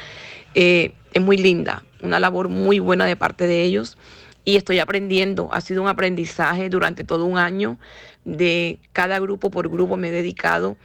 eh, 0.55 0.93
es 1.13 1.21
muy 1.21 1.37
linda 1.37 1.83
una 2.03 2.19
labor 2.19 2.49
muy 2.49 2.79
buena 2.79 3.05
de 3.05 3.15
parte 3.15 3.47
de 3.47 3.63
ellos 3.63 3.97
y 4.45 4.57
estoy 4.57 4.79
aprendiendo. 4.79 5.49
Ha 5.51 5.61
sido 5.61 5.81
un 5.81 5.87
aprendizaje 5.87 6.69
durante 6.69 7.03
todo 7.03 7.25
un 7.25 7.37
año 7.37 7.77
de 8.25 8.79
cada 8.91 9.19
grupo 9.19 9.49
por 9.49 9.69
grupo. 9.69 9.97
Me 9.97 10.09
he 10.09 10.11
dedicado 10.11 10.77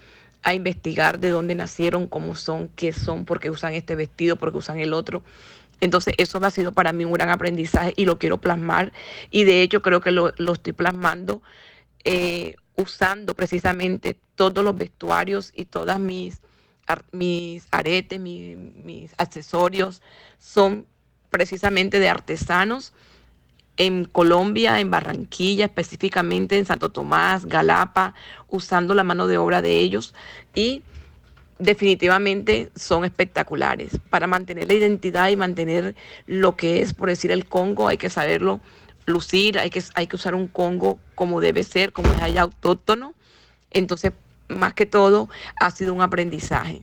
a 0.43 0.55
investigar 0.55 1.19
de 1.19 1.31
dónde 1.31 1.55
nacieron, 1.55 2.07
cómo 2.07 2.37
son, 2.37 2.69
qué 2.77 2.93
son, 2.93 3.25
por 3.25 3.41
qué 3.41 3.51
usan 3.51 3.75
este 3.75 3.97
vestido, 3.97 4.37
por 4.37 4.53
qué 4.53 4.59
usan 4.59 4.79
el 4.79 4.93
otro. 4.93 5.23
Entonces 5.81 6.15
eso 6.19 6.39
ha 6.43 6.51
sido 6.51 6.73
para 6.73 6.93
mí 6.93 7.05
un 7.05 7.13
gran 7.13 7.31
aprendizaje 7.31 7.93
y 7.97 8.05
lo 8.05 8.19
quiero 8.19 8.39
plasmar. 8.39 8.93
Y 9.31 9.45
de 9.45 9.63
hecho 9.63 9.83
creo 9.83 10.01
que 10.01 10.11
lo, 10.11 10.33
estoy 10.53 10.73
plasmando 10.73 11.43
eh, 12.05 12.57
usando 12.77 13.35
precisamente 13.35 14.19
todos 14.35 14.65
los 14.65 14.77
vestuarios 14.77 15.53
y 15.55 15.65
todas 15.65 15.99
mis, 15.99 16.41
mis 17.13 17.67
aretes, 17.71 18.21
mis 18.21 19.13
accesorios 19.19 20.01
son 20.39 20.87
precisamente 21.31 22.01
de 22.01 22.09
artesanos 22.09 22.93
en 23.77 24.05
Colombia, 24.05 24.81
en 24.81 24.91
Barranquilla, 24.91 25.67
específicamente 25.67 26.59
en 26.59 26.67
Santo 26.67 26.91
Tomás, 26.91 27.47
Galapa, 27.47 28.15
usando 28.49 28.93
la 28.93 29.05
mano 29.05 29.29
de 29.29 29.39
obra 29.39 29.63
de 29.63 29.79
ellos. 29.79 30.15
Y 30.55 30.83
definitivamente 31.59 32.71
son 32.77 33.05
espectaculares. 33.05 33.99
Para 34.11 34.27
mantener 34.27 34.69
la 34.69 34.75
identidad 34.75 35.29
y 35.29 35.37
mantener 35.37 35.95
lo 36.27 36.57
que 36.57 36.83
es, 36.83 36.95
por 36.95 37.09
decir, 37.09 37.31
el 37.31 37.47
Congo, 37.47 37.89
hay 37.89 37.97
que 37.97 38.11
saberlo 38.11 38.61
lucir, 39.09 39.59
hay 39.59 39.71
que, 39.71 39.83
hay 39.95 40.07
que 40.07 40.17
usar 40.17 40.35
un 40.35 40.47
congo 40.47 40.99
como 41.15 41.41
debe 41.41 41.65
ser, 41.65 41.93
como 41.93 42.13
es 42.13 42.23
allá 42.23 42.43
autóctono. 42.43 43.15
Entonces, 43.71 44.13
más 44.49 44.75
que 44.75 44.87
todo, 44.87 45.29
ha 45.59 45.71
sido 45.71 45.93
un 45.95 46.03
aprendizaje. 46.03 46.83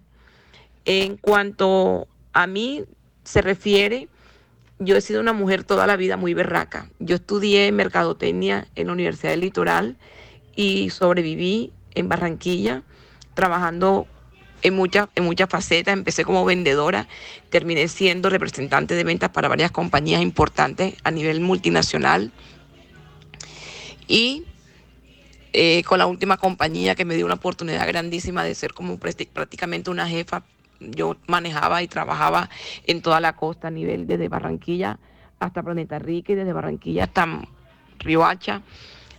En 0.84 1.18
cuanto 1.18 2.08
a 2.34 2.48
mí 2.48 2.84
se 3.24 3.42
refiere, 3.42 4.10
yo 4.80 4.98
he 4.98 5.02
sido 5.02 5.22
una 5.22 5.34
mujer 5.34 5.64
toda 5.64 5.88
la 5.88 5.96
vida 5.96 6.18
muy 6.18 6.34
berraca. 6.34 6.90
Yo 7.00 7.16
estudié 7.16 7.72
mercadotecnia 7.72 8.68
en 8.76 8.88
la 8.88 8.94
Universidad 8.94 9.32
del 9.32 9.42
Litoral 9.42 9.98
y 10.56 10.90
sobreviví 10.90 11.72
en 11.96 12.10
Barranquilla 12.10 12.84
trabajando 13.34 14.08
en 14.62 14.76
muchas, 14.76 15.08
en 15.16 15.24
muchas 15.24 15.50
facetas. 15.50 15.94
Empecé 15.94 16.24
como 16.24 16.46
vendedora, 16.46 17.08
terminé 17.50 17.88
siendo 17.88 18.30
representante 18.30 18.96
de 18.96 19.04
ventas 19.04 19.30
para 19.30 19.48
varias 19.48 19.72
compañías 19.72 20.22
importantes 20.22 20.96
a 21.04 21.12
nivel 21.12 21.42
multinacional. 21.42 22.32
Y 24.08 24.44
eh, 25.54 25.84
con 25.84 26.00
la 26.00 26.06
última 26.06 26.38
compañía 26.38 26.96
que 26.96 27.06
me 27.06 27.16
dio 27.16 27.26
una 27.26 27.36
oportunidad 27.36 27.88
grandísima 27.88 28.44
de 28.44 28.56
ser 28.56 28.74
como 28.74 28.98
prácticamente 28.98 29.90
una 29.90 30.08
jefa, 30.08 30.44
yo 30.80 31.16
manejaba 31.28 31.82
y 31.82 31.88
trabajaba 31.88 32.50
en 32.86 33.02
toda 33.02 33.20
la 33.22 33.34
costa 33.36 33.70
a 33.70 33.72
nivel 33.72 34.08
desde 34.08 34.28
Barranquilla 34.28 35.00
hasta 35.40 35.64
Planeta 35.64 36.00
Rica 36.00 36.34
y 36.34 36.36
desde 36.36 36.54
Barranquilla 36.54 37.06
hasta 37.06 37.42
Riohacha 38.00 38.62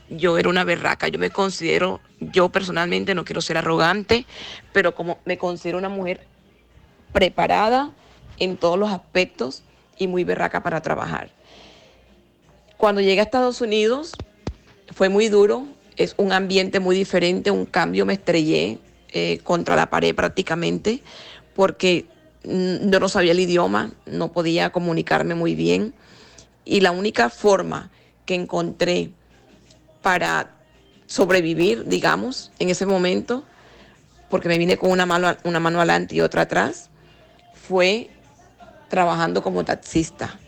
yo 0.08 0.38
era 0.38 0.48
una 0.48 0.64
berraca, 0.64 1.08
yo 1.08 1.18
me 1.18 1.30
considero, 1.30 2.00
yo 2.20 2.48
personalmente 2.48 3.14
no 3.14 3.24
quiero 3.24 3.40
ser 3.40 3.58
arrogante, 3.58 4.26
pero 4.72 4.94
como 4.94 5.18
me 5.24 5.38
considero 5.38 5.78
una 5.78 5.88
mujer 5.88 6.26
preparada 7.12 7.90
en 8.38 8.56
todos 8.56 8.78
los 8.78 8.90
aspectos 8.90 9.62
y 9.98 10.06
muy 10.06 10.24
berraca 10.24 10.62
para 10.62 10.80
trabajar. 10.80 11.30
Cuando 12.76 13.00
llegué 13.00 13.20
a 13.20 13.24
Estados 13.24 13.60
Unidos 13.60 14.12
fue 14.92 15.08
muy 15.08 15.28
duro, 15.28 15.66
es 15.96 16.14
un 16.18 16.32
ambiente 16.32 16.80
muy 16.80 16.94
diferente, 16.94 17.50
un 17.50 17.64
cambio, 17.64 18.04
me 18.04 18.12
estrellé 18.12 18.78
eh, 19.12 19.38
contra 19.42 19.76
la 19.76 19.88
pared 19.88 20.14
prácticamente 20.14 21.02
porque 21.54 22.06
yo 22.44 23.00
no 23.00 23.08
sabía 23.08 23.32
el 23.32 23.40
idioma, 23.40 23.92
no 24.04 24.30
podía 24.30 24.70
comunicarme 24.70 25.34
muy 25.34 25.54
bien 25.54 25.94
y 26.64 26.80
la 26.80 26.92
única 26.92 27.30
forma 27.30 27.90
que 28.24 28.34
encontré 28.34 29.10
para 30.02 30.55
sobrevivir, 31.06 31.84
digamos, 31.86 32.52
en 32.58 32.70
ese 32.70 32.86
momento, 32.86 33.44
porque 34.28 34.48
me 34.48 34.58
vine 34.58 34.76
con 34.76 34.90
una 34.90 35.06
mano, 35.06 35.36
una 35.44 35.60
mano 35.60 35.78
adelante 35.78 36.14
y 36.14 36.20
otra 36.20 36.42
atrás, 36.42 36.90
fue 37.54 38.10
trabajando 38.88 39.42
como 39.42 39.64
taxista. 39.64 40.38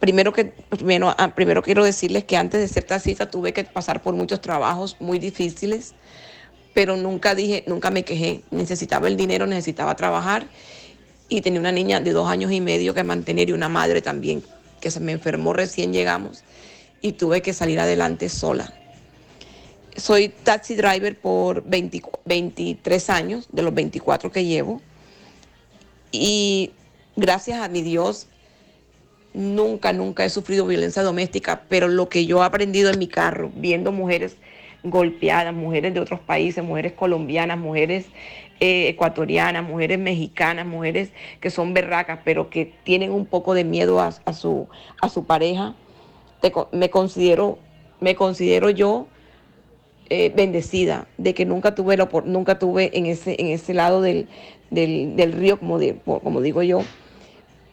Primero, 0.00 0.32
que, 0.32 0.46
primero, 0.46 1.14
ah, 1.16 1.34
primero 1.34 1.62
quiero 1.62 1.84
decirles 1.84 2.24
que 2.24 2.36
antes 2.36 2.60
de 2.60 2.68
ser 2.68 2.84
taxista 2.84 3.30
tuve 3.30 3.52
que 3.52 3.64
pasar 3.64 4.02
por 4.02 4.14
muchos 4.14 4.40
trabajos 4.40 4.96
muy 4.98 5.18
difíciles, 5.18 5.94
pero 6.74 6.96
nunca 6.96 7.34
dije, 7.34 7.62
nunca 7.66 7.90
me 7.90 8.04
quejé. 8.04 8.42
Necesitaba 8.50 9.06
el 9.06 9.16
dinero, 9.16 9.46
necesitaba 9.46 9.94
trabajar 9.94 10.46
y 11.28 11.40
tenía 11.40 11.60
una 11.60 11.72
niña 11.72 12.00
de 12.00 12.12
dos 12.12 12.28
años 12.28 12.50
y 12.50 12.60
medio 12.60 12.94
que 12.94 13.04
mantener 13.04 13.48
y 13.48 13.52
una 13.52 13.68
madre 13.68 14.02
también 14.02 14.42
que 14.80 14.90
se 14.90 15.00
me 15.00 15.12
enfermó 15.12 15.52
recién 15.52 15.92
llegamos 15.92 16.42
y 17.00 17.12
tuve 17.12 17.40
que 17.40 17.52
salir 17.52 17.78
adelante 17.78 18.28
sola. 18.28 18.74
Soy 19.96 20.28
taxi 20.28 20.74
driver 20.74 21.18
por 21.18 21.64
23 21.64 23.10
años, 23.10 23.48
de 23.52 23.62
los 23.62 23.74
24 23.74 24.32
que 24.32 24.44
llevo. 24.44 24.80
Y 26.10 26.72
gracias 27.16 27.60
a 27.60 27.68
mi 27.68 27.82
Dios, 27.82 28.26
nunca, 29.34 29.92
nunca 29.92 30.24
he 30.24 30.30
sufrido 30.30 30.66
violencia 30.66 31.02
doméstica, 31.02 31.62
pero 31.68 31.88
lo 31.88 32.08
que 32.08 32.26
yo 32.26 32.42
he 32.42 32.46
aprendido 32.46 32.90
en 32.90 32.98
mi 32.98 33.06
carro, 33.06 33.50
viendo 33.54 33.92
mujeres 33.92 34.36
golpeadas, 34.82 35.54
mujeres 35.54 35.94
de 35.94 36.00
otros 36.00 36.20
países, 36.20 36.64
mujeres 36.64 36.92
colombianas, 36.92 37.58
mujeres 37.58 38.06
eh, 38.60 38.88
ecuatorianas, 38.88 39.64
mujeres 39.64 39.98
mexicanas, 39.98 40.66
mujeres 40.66 41.10
que 41.40 41.50
son 41.50 41.74
berracas, 41.74 42.20
pero 42.24 42.50
que 42.50 42.72
tienen 42.84 43.12
un 43.12 43.26
poco 43.26 43.54
de 43.54 43.64
miedo 43.64 44.00
a, 44.00 44.32
su, 44.32 44.68
a 45.00 45.08
su 45.08 45.24
pareja, 45.24 45.74
me 46.72 46.90
considero, 46.90 47.58
me 48.00 48.14
considero 48.16 48.70
yo 48.70 49.06
eh, 50.14 50.30
bendecida 50.36 51.06
de 51.16 51.32
que 51.32 51.46
nunca 51.46 51.74
tuve, 51.74 51.96
lo, 51.96 52.06
nunca 52.26 52.58
tuve 52.58 52.90
en 52.92 53.06
ese, 53.06 53.34
en 53.38 53.46
ese 53.46 53.72
lado 53.72 54.02
del, 54.02 54.28
río, 54.70 55.58
como, 55.58 55.78
como 56.20 56.42
digo 56.42 56.62
yo, 56.62 56.82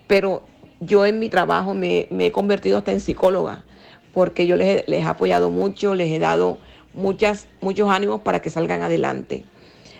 pero 0.08 0.44
yo 0.80 1.06
en 1.06 1.20
mi 1.20 1.28
trabajo 1.28 1.74
me, 1.74 2.08
he 2.18 2.32
convertido 2.32 2.78
hasta 2.78 2.94
en 2.94 3.02
psicóloga, 3.02 3.66
porque 4.14 4.48
yo 4.48 4.56
les, 4.56 4.88
les, 4.88 5.02
he 5.02 5.06
apoyado 5.06 5.50
mucho, 5.50 5.96
les 5.96 6.10
he 6.14 6.20
dado 6.20 6.60
muchas, 6.94 7.50
muchos 7.60 7.90
ánimos 7.90 8.22
para 8.22 8.42
que 8.42 8.50
salgan 8.50 8.84
adelante. 8.84 9.44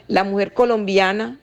La 0.08 0.24
mujer 0.24 0.54
colombiana, 0.54 1.42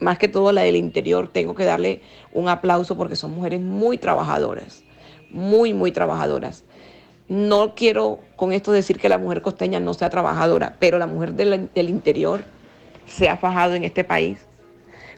más 0.00 0.18
que 0.18 0.28
todo 0.28 0.52
la 0.52 0.64
del 0.64 0.76
interior, 0.76 1.30
tengo 1.32 1.54
que 1.54 1.64
darle 1.64 2.02
un 2.34 2.50
aplauso 2.50 2.94
porque 2.98 3.16
son 3.16 3.30
mujeres 3.30 3.62
muy 3.62 3.96
trabajadoras 3.96 4.84
muy, 5.32 5.74
muy 5.74 5.90
trabajadoras. 5.92 6.64
No 7.32 7.74
quiero 7.74 8.20
con 8.36 8.52
esto 8.52 8.72
decir 8.72 8.98
que 8.98 9.08
la 9.08 9.16
mujer 9.16 9.40
costeña 9.40 9.80
no 9.80 9.94
sea 9.94 10.10
trabajadora, 10.10 10.76
pero 10.78 10.98
la 10.98 11.06
mujer 11.06 11.32
del, 11.32 11.88
interior 11.88 12.44
se 13.06 13.30
ha 13.30 13.38
fajado 13.38 13.74
en 13.74 13.84
este 13.84 14.04
país. 14.04 14.38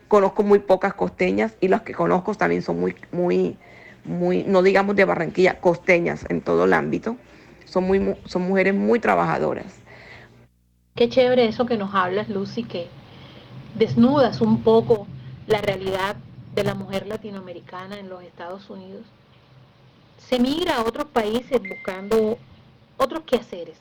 Conozco 0.06 0.44
muy 0.44 0.60
pocas 0.60 0.94
costeñas 0.94 1.56
y 1.60 1.66
las 1.66 1.82
que 1.82 1.92
conozco 1.92 2.32
también 2.36 2.62
son 2.62 2.78
muy, 2.78 2.94
muy, 3.10 3.56
muy, 4.04 4.44
no 4.44 4.62
digamos 4.62 4.94
de 4.94 5.04
Barranquilla, 5.04 5.58
costeñas 5.58 6.24
en 6.28 6.40
todo 6.40 6.66
el 6.66 6.74
ámbito. 6.74 7.16
Son, 7.64 7.82
muy, 7.82 8.14
son 8.26 8.42
mujeres 8.42 8.76
muy 8.76 9.00
trabajadoras. 9.00 9.80
Qué 10.94 11.08
chévere 11.08 11.48
eso 11.48 11.66
que 11.66 11.76
nos 11.76 11.96
hablas, 11.96 12.28
Lucy, 12.28 12.62
que 12.62 12.86
desnudas 13.74 14.40
un 14.40 14.62
poco 14.62 15.08
la 15.48 15.60
realidad 15.60 16.14
de 16.54 16.62
la 16.62 16.76
mujer 16.76 17.08
latinoamericana 17.08 17.98
en 17.98 18.08
los 18.08 18.22
Estados 18.22 18.70
Unidos 18.70 19.02
se 20.28 20.38
migra 20.38 20.76
a 20.76 20.82
otros 20.84 21.06
países 21.06 21.60
buscando 21.68 22.38
otros 22.96 23.22
quehaceres, 23.24 23.76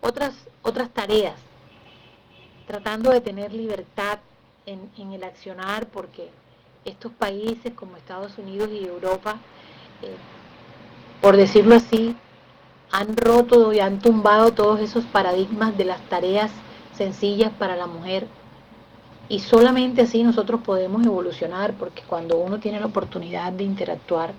otras, 0.00 0.34
otras 0.62 0.90
tareas, 0.90 1.34
tratando 2.66 3.10
de 3.10 3.20
tener 3.20 3.52
libertad 3.52 4.18
en, 4.66 5.12
el 5.12 5.24
accionar, 5.24 5.86
porque 5.86 6.30
estos 6.84 7.12
países 7.12 7.72
como 7.74 7.96
Estados 7.96 8.36
Unidos 8.38 8.70
y 8.70 8.84
Europa, 8.84 9.36
eh, 10.02 10.16
por 11.20 11.36
decirlo 11.36 11.76
así, 11.76 12.16
han 12.90 13.16
roto 13.16 13.72
y 13.72 13.80
han 13.80 13.98
tumbado 13.98 14.52
todos 14.52 14.80
esos 14.80 15.04
paradigmas 15.04 15.76
de 15.76 15.84
las 15.84 16.00
tareas 16.08 16.50
sencillas 16.96 17.52
para 17.58 17.76
la 17.76 17.86
mujer. 17.86 18.26
Y 19.28 19.40
solamente 19.40 20.02
así 20.02 20.22
nosotros 20.22 20.60
podemos 20.62 21.04
evolucionar, 21.04 21.72
porque 21.74 22.02
cuando 22.02 22.36
uno 22.36 22.60
tiene 22.60 22.78
la 22.78 22.86
oportunidad 22.86 23.52
de 23.52 23.64
interactuar 23.64 24.34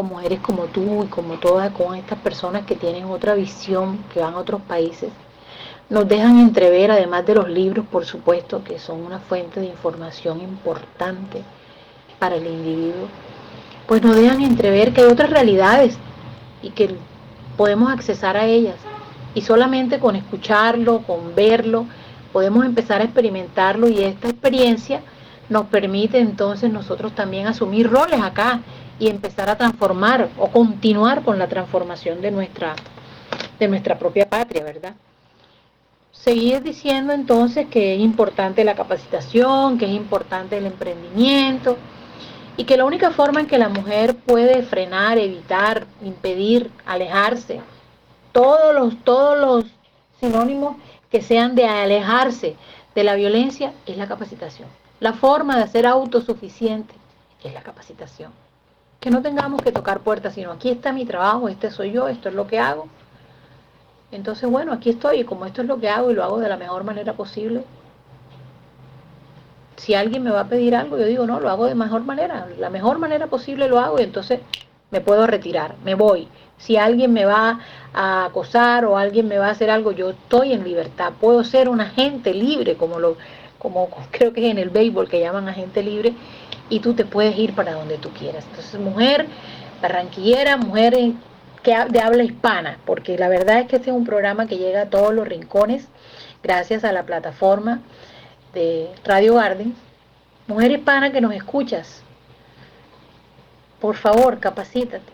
con 0.00 0.08
mujeres 0.08 0.40
como 0.40 0.64
tú 0.64 1.04
y 1.04 1.08
como 1.08 1.34
todas, 1.34 1.72
con 1.72 1.94
estas 1.94 2.18
personas 2.20 2.64
que 2.64 2.74
tienen 2.74 3.04
otra 3.04 3.34
visión, 3.34 3.98
que 4.14 4.20
van 4.20 4.32
a 4.32 4.38
otros 4.38 4.62
países, 4.62 5.10
nos 5.90 6.08
dejan 6.08 6.40
entrever, 6.40 6.90
además 6.90 7.26
de 7.26 7.34
los 7.34 7.50
libros, 7.50 7.84
por 7.84 8.06
supuesto, 8.06 8.64
que 8.64 8.78
son 8.78 9.02
una 9.02 9.18
fuente 9.18 9.60
de 9.60 9.66
información 9.66 10.40
importante 10.40 11.42
para 12.18 12.36
el 12.36 12.46
individuo, 12.46 13.08
pues 13.86 14.02
nos 14.02 14.16
dejan 14.16 14.40
entrever 14.40 14.94
que 14.94 15.02
hay 15.02 15.08
otras 15.08 15.28
realidades 15.28 15.98
y 16.62 16.70
que 16.70 16.94
podemos 17.58 17.92
accesar 17.92 18.38
a 18.38 18.46
ellas. 18.46 18.76
Y 19.34 19.42
solamente 19.42 19.98
con 19.98 20.16
escucharlo, 20.16 21.02
con 21.02 21.34
verlo, 21.34 21.84
podemos 22.32 22.64
empezar 22.64 23.02
a 23.02 23.04
experimentarlo 23.04 23.86
y 23.86 24.02
esta 24.02 24.30
experiencia 24.30 25.02
nos 25.50 25.66
permite 25.66 26.20
entonces 26.20 26.72
nosotros 26.72 27.14
también 27.14 27.48
asumir 27.48 27.90
roles 27.90 28.22
acá 28.22 28.60
y 29.00 29.08
empezar 29.08 29.48
a 29.48 29.56
transformar 29.56 30.28
o 30.38 30.48
continuar 30.48 31.24
con 31.24 31.38
la 31.38 31.48
transformación 31.48 32.20
de 32.20 32.30
nuestra, 32.30 32.76
de 33.58 33.66
nuestra 33.66 33.98
propia 33.98 34.28
patria, 34.28 34.62
¿verdad? 34.62 34.94
Seguir 36.12 36.62
diciendo 36.62 37.14
entonces 37.14 37.66
que 37.68 37.94
es 37.94 38.00
importante 38.00 38.62
la 38.62 38.74
capacitación, 38.74 39.78
que 39.78 39.86
es 39.86 39.92
importante 39.92 40.58
el 40.58 40.66
emprendimiento 40.66 41.78
y 42.58 42.64
que 42.64 42.76
la 42.76 42.84
única 42.84 43.10
forma 43.10 43.40
en 43.40 43.46
que 43.46 43.56
la 43.56 43.70
mujer 43.70 44.16
puede 44.16 44.62
frenar, 44.62 45.16
evitar, 45.16 45.86
impedir, 46.02 46.70
alejarse, 46.84 47.62
todos 48.32 48.74
los, 48.74 49.02
todos 49.02 49.38
los 49.38 49.64
sinónimos 50.20 50.76
que 51.10 51.22
sean 51.22 51.54
de 51.54 51.66
alejarse 51.66 52.54
de 52.94 53.04
la 53.04 53.14
violencia 53.14 53.72
es 53.86 53.96
la 53.96 54.06
capacitación. 54.06 54.68
La 55.00 55.14
forma 55.14 55.58
de 55.58 55.68
ser 55.68 55.86
autosuficiente 55.86 56.92
es 57.42 57.54
la 57.54 57.62
capacitación 57.62 58.30
que 59.00 59.10
no 59.10 59.22
tengamos 59.22 59.62
que 59.62 59.72
tocar 59.72 60.00
puertas, 60.00 60.34
sino 60.34 60.52
aquí 60.52 60.68
está 60.70 60.92
mi 60.92 61.06
trabajo, 61.06 61.48
este 61.48 61.70
soy 61.70 61.90
yo, 61.90 62.06
esto 62.08 62.28
es 62.28 62.34
lo 62.34 62.46
que 62.46 62.58
hago. 62.58 62.88
Entonces, 64.12 64.48
bueno, 64.50 64.72
aquí 64.72 64.90
estoy 64.90 65.20
y 65.20 65.24
como 65.24 65.46
esto 65.46 65.62
es 65.62 65.68
lo 65.68 65.80
que 65.80 65.88
hago 65.88 66.10
y 66.10 66.14
lo 66.14 66.22
hago 66.22 66.38
de 66.38 66.48
la 66.48 66.56
mejor 66.56 66.84
manera 66.84 67.14
posible, 67.14 67.64
si 69.76 69.94
alguien 69.94 70.22
me 70.22 70.30
va 70.30 70.40
a 70.40 70.48
pedir 70.48 70.76
algo, 70.76 70.98
yo 70.98 71.06
digo, 71.06 71.26
no, 71.26 71.40
lo 71.40 71.48
hago 71.48 71.64
de 71.64 71.74
mejor 71.74 72.02
manera, 72.02 72.46
la 72.58 72.68
mejor 72.68 72.98
manera 72.98 73.28
posible 73.28 73.68
lo 73.68 73.80
hago 73.80 73.98
y 73.98 74.02
entonces 74.02 74.40
me 74.90 75.00
puedo 75.00 75.26
retirar, 75.26 75.76
me 75.84 75.94
voy. 75.94 76.28
Si 76.58 76.76
alguien 76.76 77.14
me 77.14 77.24
va 77.24 77.60
a 77.94 78.26
acosar 78.26 78.84
o 78.84 78.98
alguien 78.98 79.26
me 79.28 79.38
va 79.38 79.46
a 79.46 79.52
hacer 79.52 79.70
algo, 79.70 79.92
yo 79.92 80.10
estoy 80.10 80.52
en 80.52 80.64
libertad. 80.64 81.12
Puedo 81.18 81.42
ser 81.44 81.70
un 81.70 81.80
agente 81.80 82.34
libre, 82.34 82.76
como 82.76 82.98
lo 82.98 83.16
como 83.58 83.88
creo 84.10 84.32
que 84.32 84.44
es 84.44 84.50
en 84.50 84.58
el 84.58 84.70
béisbol 84.70 85.08
que 85.08 85.20
llaman 85.20 85.48
agente 85.48 85.82
libre, 85.82 86.14
y 86.70 86.80
tú 86.80 86.94
te 86.94 87.04
puedes 87.04 87.36
ir 87.38 87.54
para 87.54 87.74
donde 87.74 87.98
tú 87.98 88.10
quieras. 88.10 88.44
Entonces, 88.48 88.80
mujer 88.80 89.26
barranquillera, 89.82 90.56
mujer 90.56 90.96
que, 91.62 91.76
de 91.90 92.00
habla 92.00 92.22
hispana, 92.22 92.78
porque 92.86 93.18
la 93.18 93.28
verdad 93.28 93.60
es 93.60 93.66
que 93.66 93.76
este 93.76 93.90
es 93.90 93.96
un 93.96 94.06
programa 94.06 94.46
que 94.46 94.56
llega 94.56 94.82
a 94.82 94.90
todos 94.90 95.12
los 95.12 95.28
rincones 95.28 95.88
gracias 96.42 96.84
a 96.84 96.92
la 96.92 97.02
plataforma 97.02 97.80
de 98.54 98.88
Radio 99.04 99.34
Garden. 99.34 99.74
Mujer 100.46 100.72
hispana 100.72 101.12
que 101.12 101.20
nos 101.20 101.34
escuchas, 101.34 102.02
por 103.80 103.96
favor, 103.96 104.40
capacítate, 104.40 105.12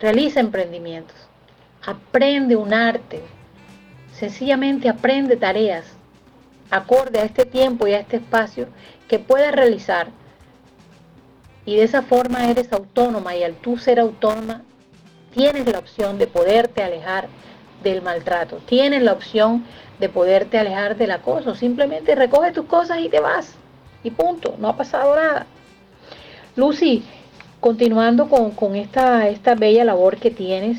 realiza 0.00 0.40
emprendimientos, 0.40 1.16
aprende 1.84 2.56
un 2.56 2.72
arte, 2.72 3.22
sencillamente 4.12 4.88
aprende 4.88 5.36
tareas 5.36 5.96
acorde 6.70 7.20
a 7.20 7.24
este 7.24 7.44
tiempo 7.44 7.86
y 7.86 7.92
a 7.92 8.00
este 8.00 8.16
espacio 8.16 8.68
que 9.08 9.18
puedas 9.18 9.54
realizar. 9.54 10.08
Y 11.66 11.76
de 11.76 11.82
esa 11.82 12.02
forma 12.02 12.48
eres 12.48 12.72
autónoma 12.72 13.36
y 13.36 13.42
al 13.42 13.54
tú 13.54 13.76
ser 13.76 14.00
autónoma 14.00 14.62
tienes 15.34 15.66
la 15.70 15.78
opción 15.78 16.16
de 16.16 16.26
poderte 16.26 16.82
alejar 16.82 17.28
del 17.82 18.00
maltrato, 18.00 18.56
tienes 18.66 19.02
la 19.02 19.12
opción 19.12 19.64
de 19.98 20.08
poderte 20.08 20.58
alejar 20.58 20.96
del 20.96 21.10
acoso. 21.10 21.54
Simplemente 21.54 22.14
recoge 22.14 22.52
tus 22.52 22.66
cosas 22.66 23.00
y 23.00 23.08
te 23.08 23.20
vas. 23.20 23.54
Y 24.02 24.10
punto, 24.10 24.54
no 24.58 24.68
ha 24.68 24.76
pasado 24.76 25.16
nada. 25.16 25.46
Lucy, 26.54 27.04
continuando 27.60 28.28
con, 28.28 28.76
esta, 28.76 29.28
esta 29.28 29.54
bella 29.54 29.84
labor 29.84 30.16
que 30.18 30.30
tienes 30.30 30.78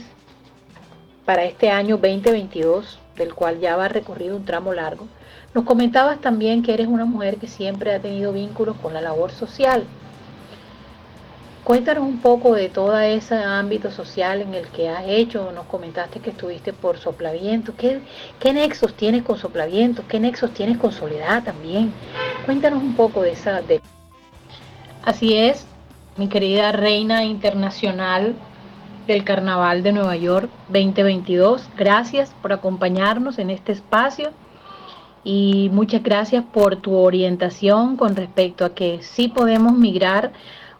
para 1.25 1.43
este 1.43 1.69
año 1.69 1.97
2022, 1.97 2.99
del 3.17 3.33
cual 3.33 3.59
ya 3.59 3.75
va 3.75 3.89
recorrido 3.89 4.37
un 4.37 4.45
tramo 4.45 4.73
largo, 4.73 5.07
nos 5.53 5.65
comentabas 5.65 6.21
también 6.21 6.63
que 6.63 6.73
eres 6.73 6.87
una 6.87 7.05
mujer 7.05 7.37
que 7.37 7.47
siempre 7.47 7.93
ha 7.93 7.99
tenido 7.99 8.31
vínculos 8.31 8.77
con 8.77 8.93
la 8.93 9.01
labor 9.01 9.31
social. 9.31 9.83
Cuéntanos 11.67 12.05
un 12.05 12.19
poco 12.19 12.55
de 12.55 12.69
todo 12.69 12.97
ese 12.97 13.35
ámbito 13.35 13.91
social 13.91 14.41
en 14.41 14.53
el 14.53 14.69
que 14.69 14.87
has 14.87 15.03
hecho. 15.05 15.51
Nos 15.51 15.65
comentaste 15.65 16.21
que 16.21 16.29
estuviste 16.29 16.71
por 16.71 16.97
Soplaviento. 16.97 17.73
¿Qué, 17.75 17.99
nexos 18.53 18.93
tienes 18.93 19.23
con 19.23 19.37
Soplaviento? 19.37 20.01
¿Qué 20.07 20.17
nexos 20.17 20.53
tienes 20.53 20.77
con 20.77 20.93
Soledad 20.93 21.43
también? 21.43 21.91
Cuéntanos 22.45 22.81
un 22.81 22.95
poco 22.95 23.21
de 23.21 23.33
esa... 23.33 23.61
De... 23.61 23.81
Así 25.03 25.35
es, 25.35 25.67
mi 26.15 26.29
querida 26.29 26.71
reina 26.71 27.25
internacional 27.25 28.33
del 29.05 29.25
Carnaval 29.25 29.83
de 29.83 29.91
Nueva 29.91 30.15
York 30.15 30.49
2022. 30.69 31.67
Gracias 31.75 32.33
por 32.41 32.53
acompañarnos 32.53 33.39
en 33.39 33.49
este 33.49 33.73
espacio 33.73 34.29
y 35.25 35.69
muchas 35.73 36.01
gracias 36.01 36.45
por 36.45 36.77
tu 36.77 36.95
orientación 36.95 37.97
con 37.97 38.15
respecto 38.15 38.63
a 38.63 38.73
que 38.73 38.99
sí 39.01 39.27
podemos 39.27 39.73
migrar 39.73 40.31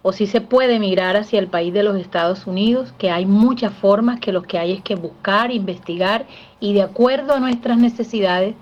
o 0.08 0.14
si 0.14 0.26
se 0.26 0.40
puede 0.40 0.80
migrar 0.80 1.18
hacia 1.18 1.38
el 1.38 1.48
país 1.48 1.74
de 1.74 1.84
los 1.84 1.98
Estados 1.98 2.48
Unidos, 2.48 2.94
que 2.98 3.12
hay 3.12 3.26
muchas 3.26 3.74
formas, 3.74 4.22
que 4.22 4.32
lo 4.32 4.42
que 4.42 4.58
hay 4.58 4.72
es 4.72 4.82
que 4.82 4.96
buscar, 4.96 5.52
investigar 5.52 6.26
y 6.62 6.72
de 6.72 6.82
acuerdo 6.82 7.34
a 7.34 7.42
nuestras 7.42 7.78
necesidades, 7.78 8.56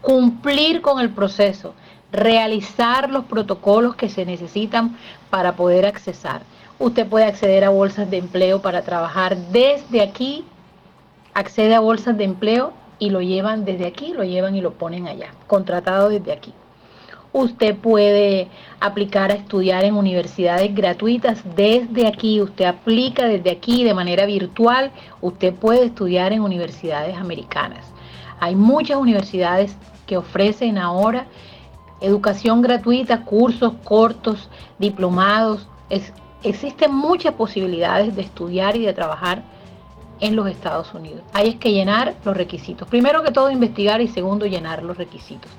cumplir 0.00 0.80
con 0.80 1.00
el 1.00 1.10
proceso, 1.10 1.74
realizar 2.12 3.10
los 3.10 3.24
protocolos 3.24 3.96
que 3.96 4.08
se 4.08 4.24
necesitan 4.24 4.96
para 5.28 5.56
poder 5.56 5.86
accesar. 5.86 6.42
Usted 6.78 7.08
puede 7.08 7.24
acceder 7.24 7.64
a 7.64 7.70
bolsas 7.70 8.08
de 8.08 8.18
empleo 8.18 8.62
para 8.62 8.82
trabajar 8.82 9.36
desde 9.36 10.02
aquí, 10.02 10.44
accede 11.34 11.74
a 11.74 11.80
bolsas 11.80 12.16
de 12.16 12.22
empleo 12.22 12.74
y 13.00 13.10
lo 13.10 13.22
llevan 13.22 13.64
desde 13.64 13.88
aquí, 13.88 14.12
lo 14.12 14.22
llevan 14.22 14.54
y 14.54 14.60
lo 14.60 14.74
ponen 14.74 15.08
allá, 15.08 15.34
contratado 15.48 16.10
desde 16.10 16.30
aquí. 16.30 16.54
Usted 17.32 17.76
puede 17.76 18.48
aplicar 18.78 19.30
a 19.30 19.34
estudiar 19.34 19.84
en 19.84 19.94
universidades 19.94 20.74
gratuitas 20.74 21.42
desde 21.56 22.06
aquí. 22.06 22.42
Usted 22.42 22.66
aplica 22.66 23.26
desde 23.26 23.50
aquí 23.50 23.84
de 23.84 23.94
manera 23.94 24.26
virtual. 24.26 24.92
Usted 25.22 25.54
puede 25.54 25.86
estudiar 25.86 26.32
en 26.32 26.42
universidades 26.42 27.16
americanas. 27.16 27.86
Hay 28.38 28.54
muchas 28.54 28.98
universidades 28.98 29.76
que 30.06 30.18
ofrecen 30.18 30.76
ahora 30.76 31.26
educación 32.02 32.60
gratuita, 32.60 33.24
cursos 33.24 33.72
cortos, 33.84 34.50
diplomados. 34.78 35.68
existen 36.42 36.92
muchas 36.92 37.34
posibilidades 37.34 38.14
de 38.14 38.22
estudiar 38.22 38.76
y 38.76 38.84
de 38.84 38.92
trabajar 38.92 39.42
en 40.20 40.36
los 40.36 40.48
Estados 40.48 40.92
Unidos. 40.92 41.22
Hay 41.32 41.54
que 41.54 41.72
llenar 41.72 42.14
los 42.24 42.36
requisitos. 42.36 42.88
Primero 42.88 43.22
que 43.22 43.30
todo 43.30 43.50
investigar 43.50 44.00
y 44.00 44.08
segundo 44.08 44.46
llenar 44.46 44.82
los 44.82 44.98
requisitos. 44.98 45.50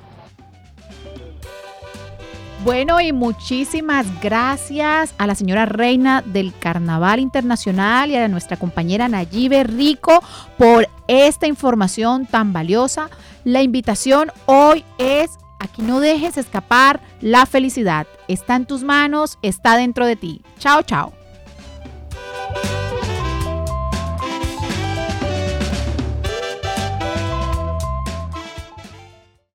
Bueno, 2.64 3.02
y 3.02 3.12
muchísimas 3.12 4.06
gracias 4.22 5.14
a 5.18 5.28
la 5.28 5.36
señora 5.36 5.66
reina 5.66 6.22
del 6.26 6.58
Carnaval 6.58 7.20
Internacional 7.20 8.10
y 8.10 8.16
a 8.16 8.30
nuestra 8.30 8.56
compañera 8.56 9.10
Nayibe 9.10 9.66
Rico 9.66 10.24
por 10.58 10.88
esta 11.10 11.46
información 11.46 12.26
tan 12.26 12.54
valiosa. 12.54 13.10
La 13.44 13.62
invitación 13.62 14.32
hoy 14.46 14.86
es 14.98 15.32
aquí 15.60 15.82
no 15.82 16.00
dejes 16.00 16.38
escapar 16.38 17.02
la 17.20 17.46
felicidad. 17.46 18.08
Está 18.30 18.56
en 18.56 18.66
tus 18.66 18.84
manos, 18.84 19.40
está 19.42 19.76
dentro 19.76 20.06
de 20.06 20.16
ti. 20.16 20.42
Chao, 20.58 20.84
chao. 20.84 21.12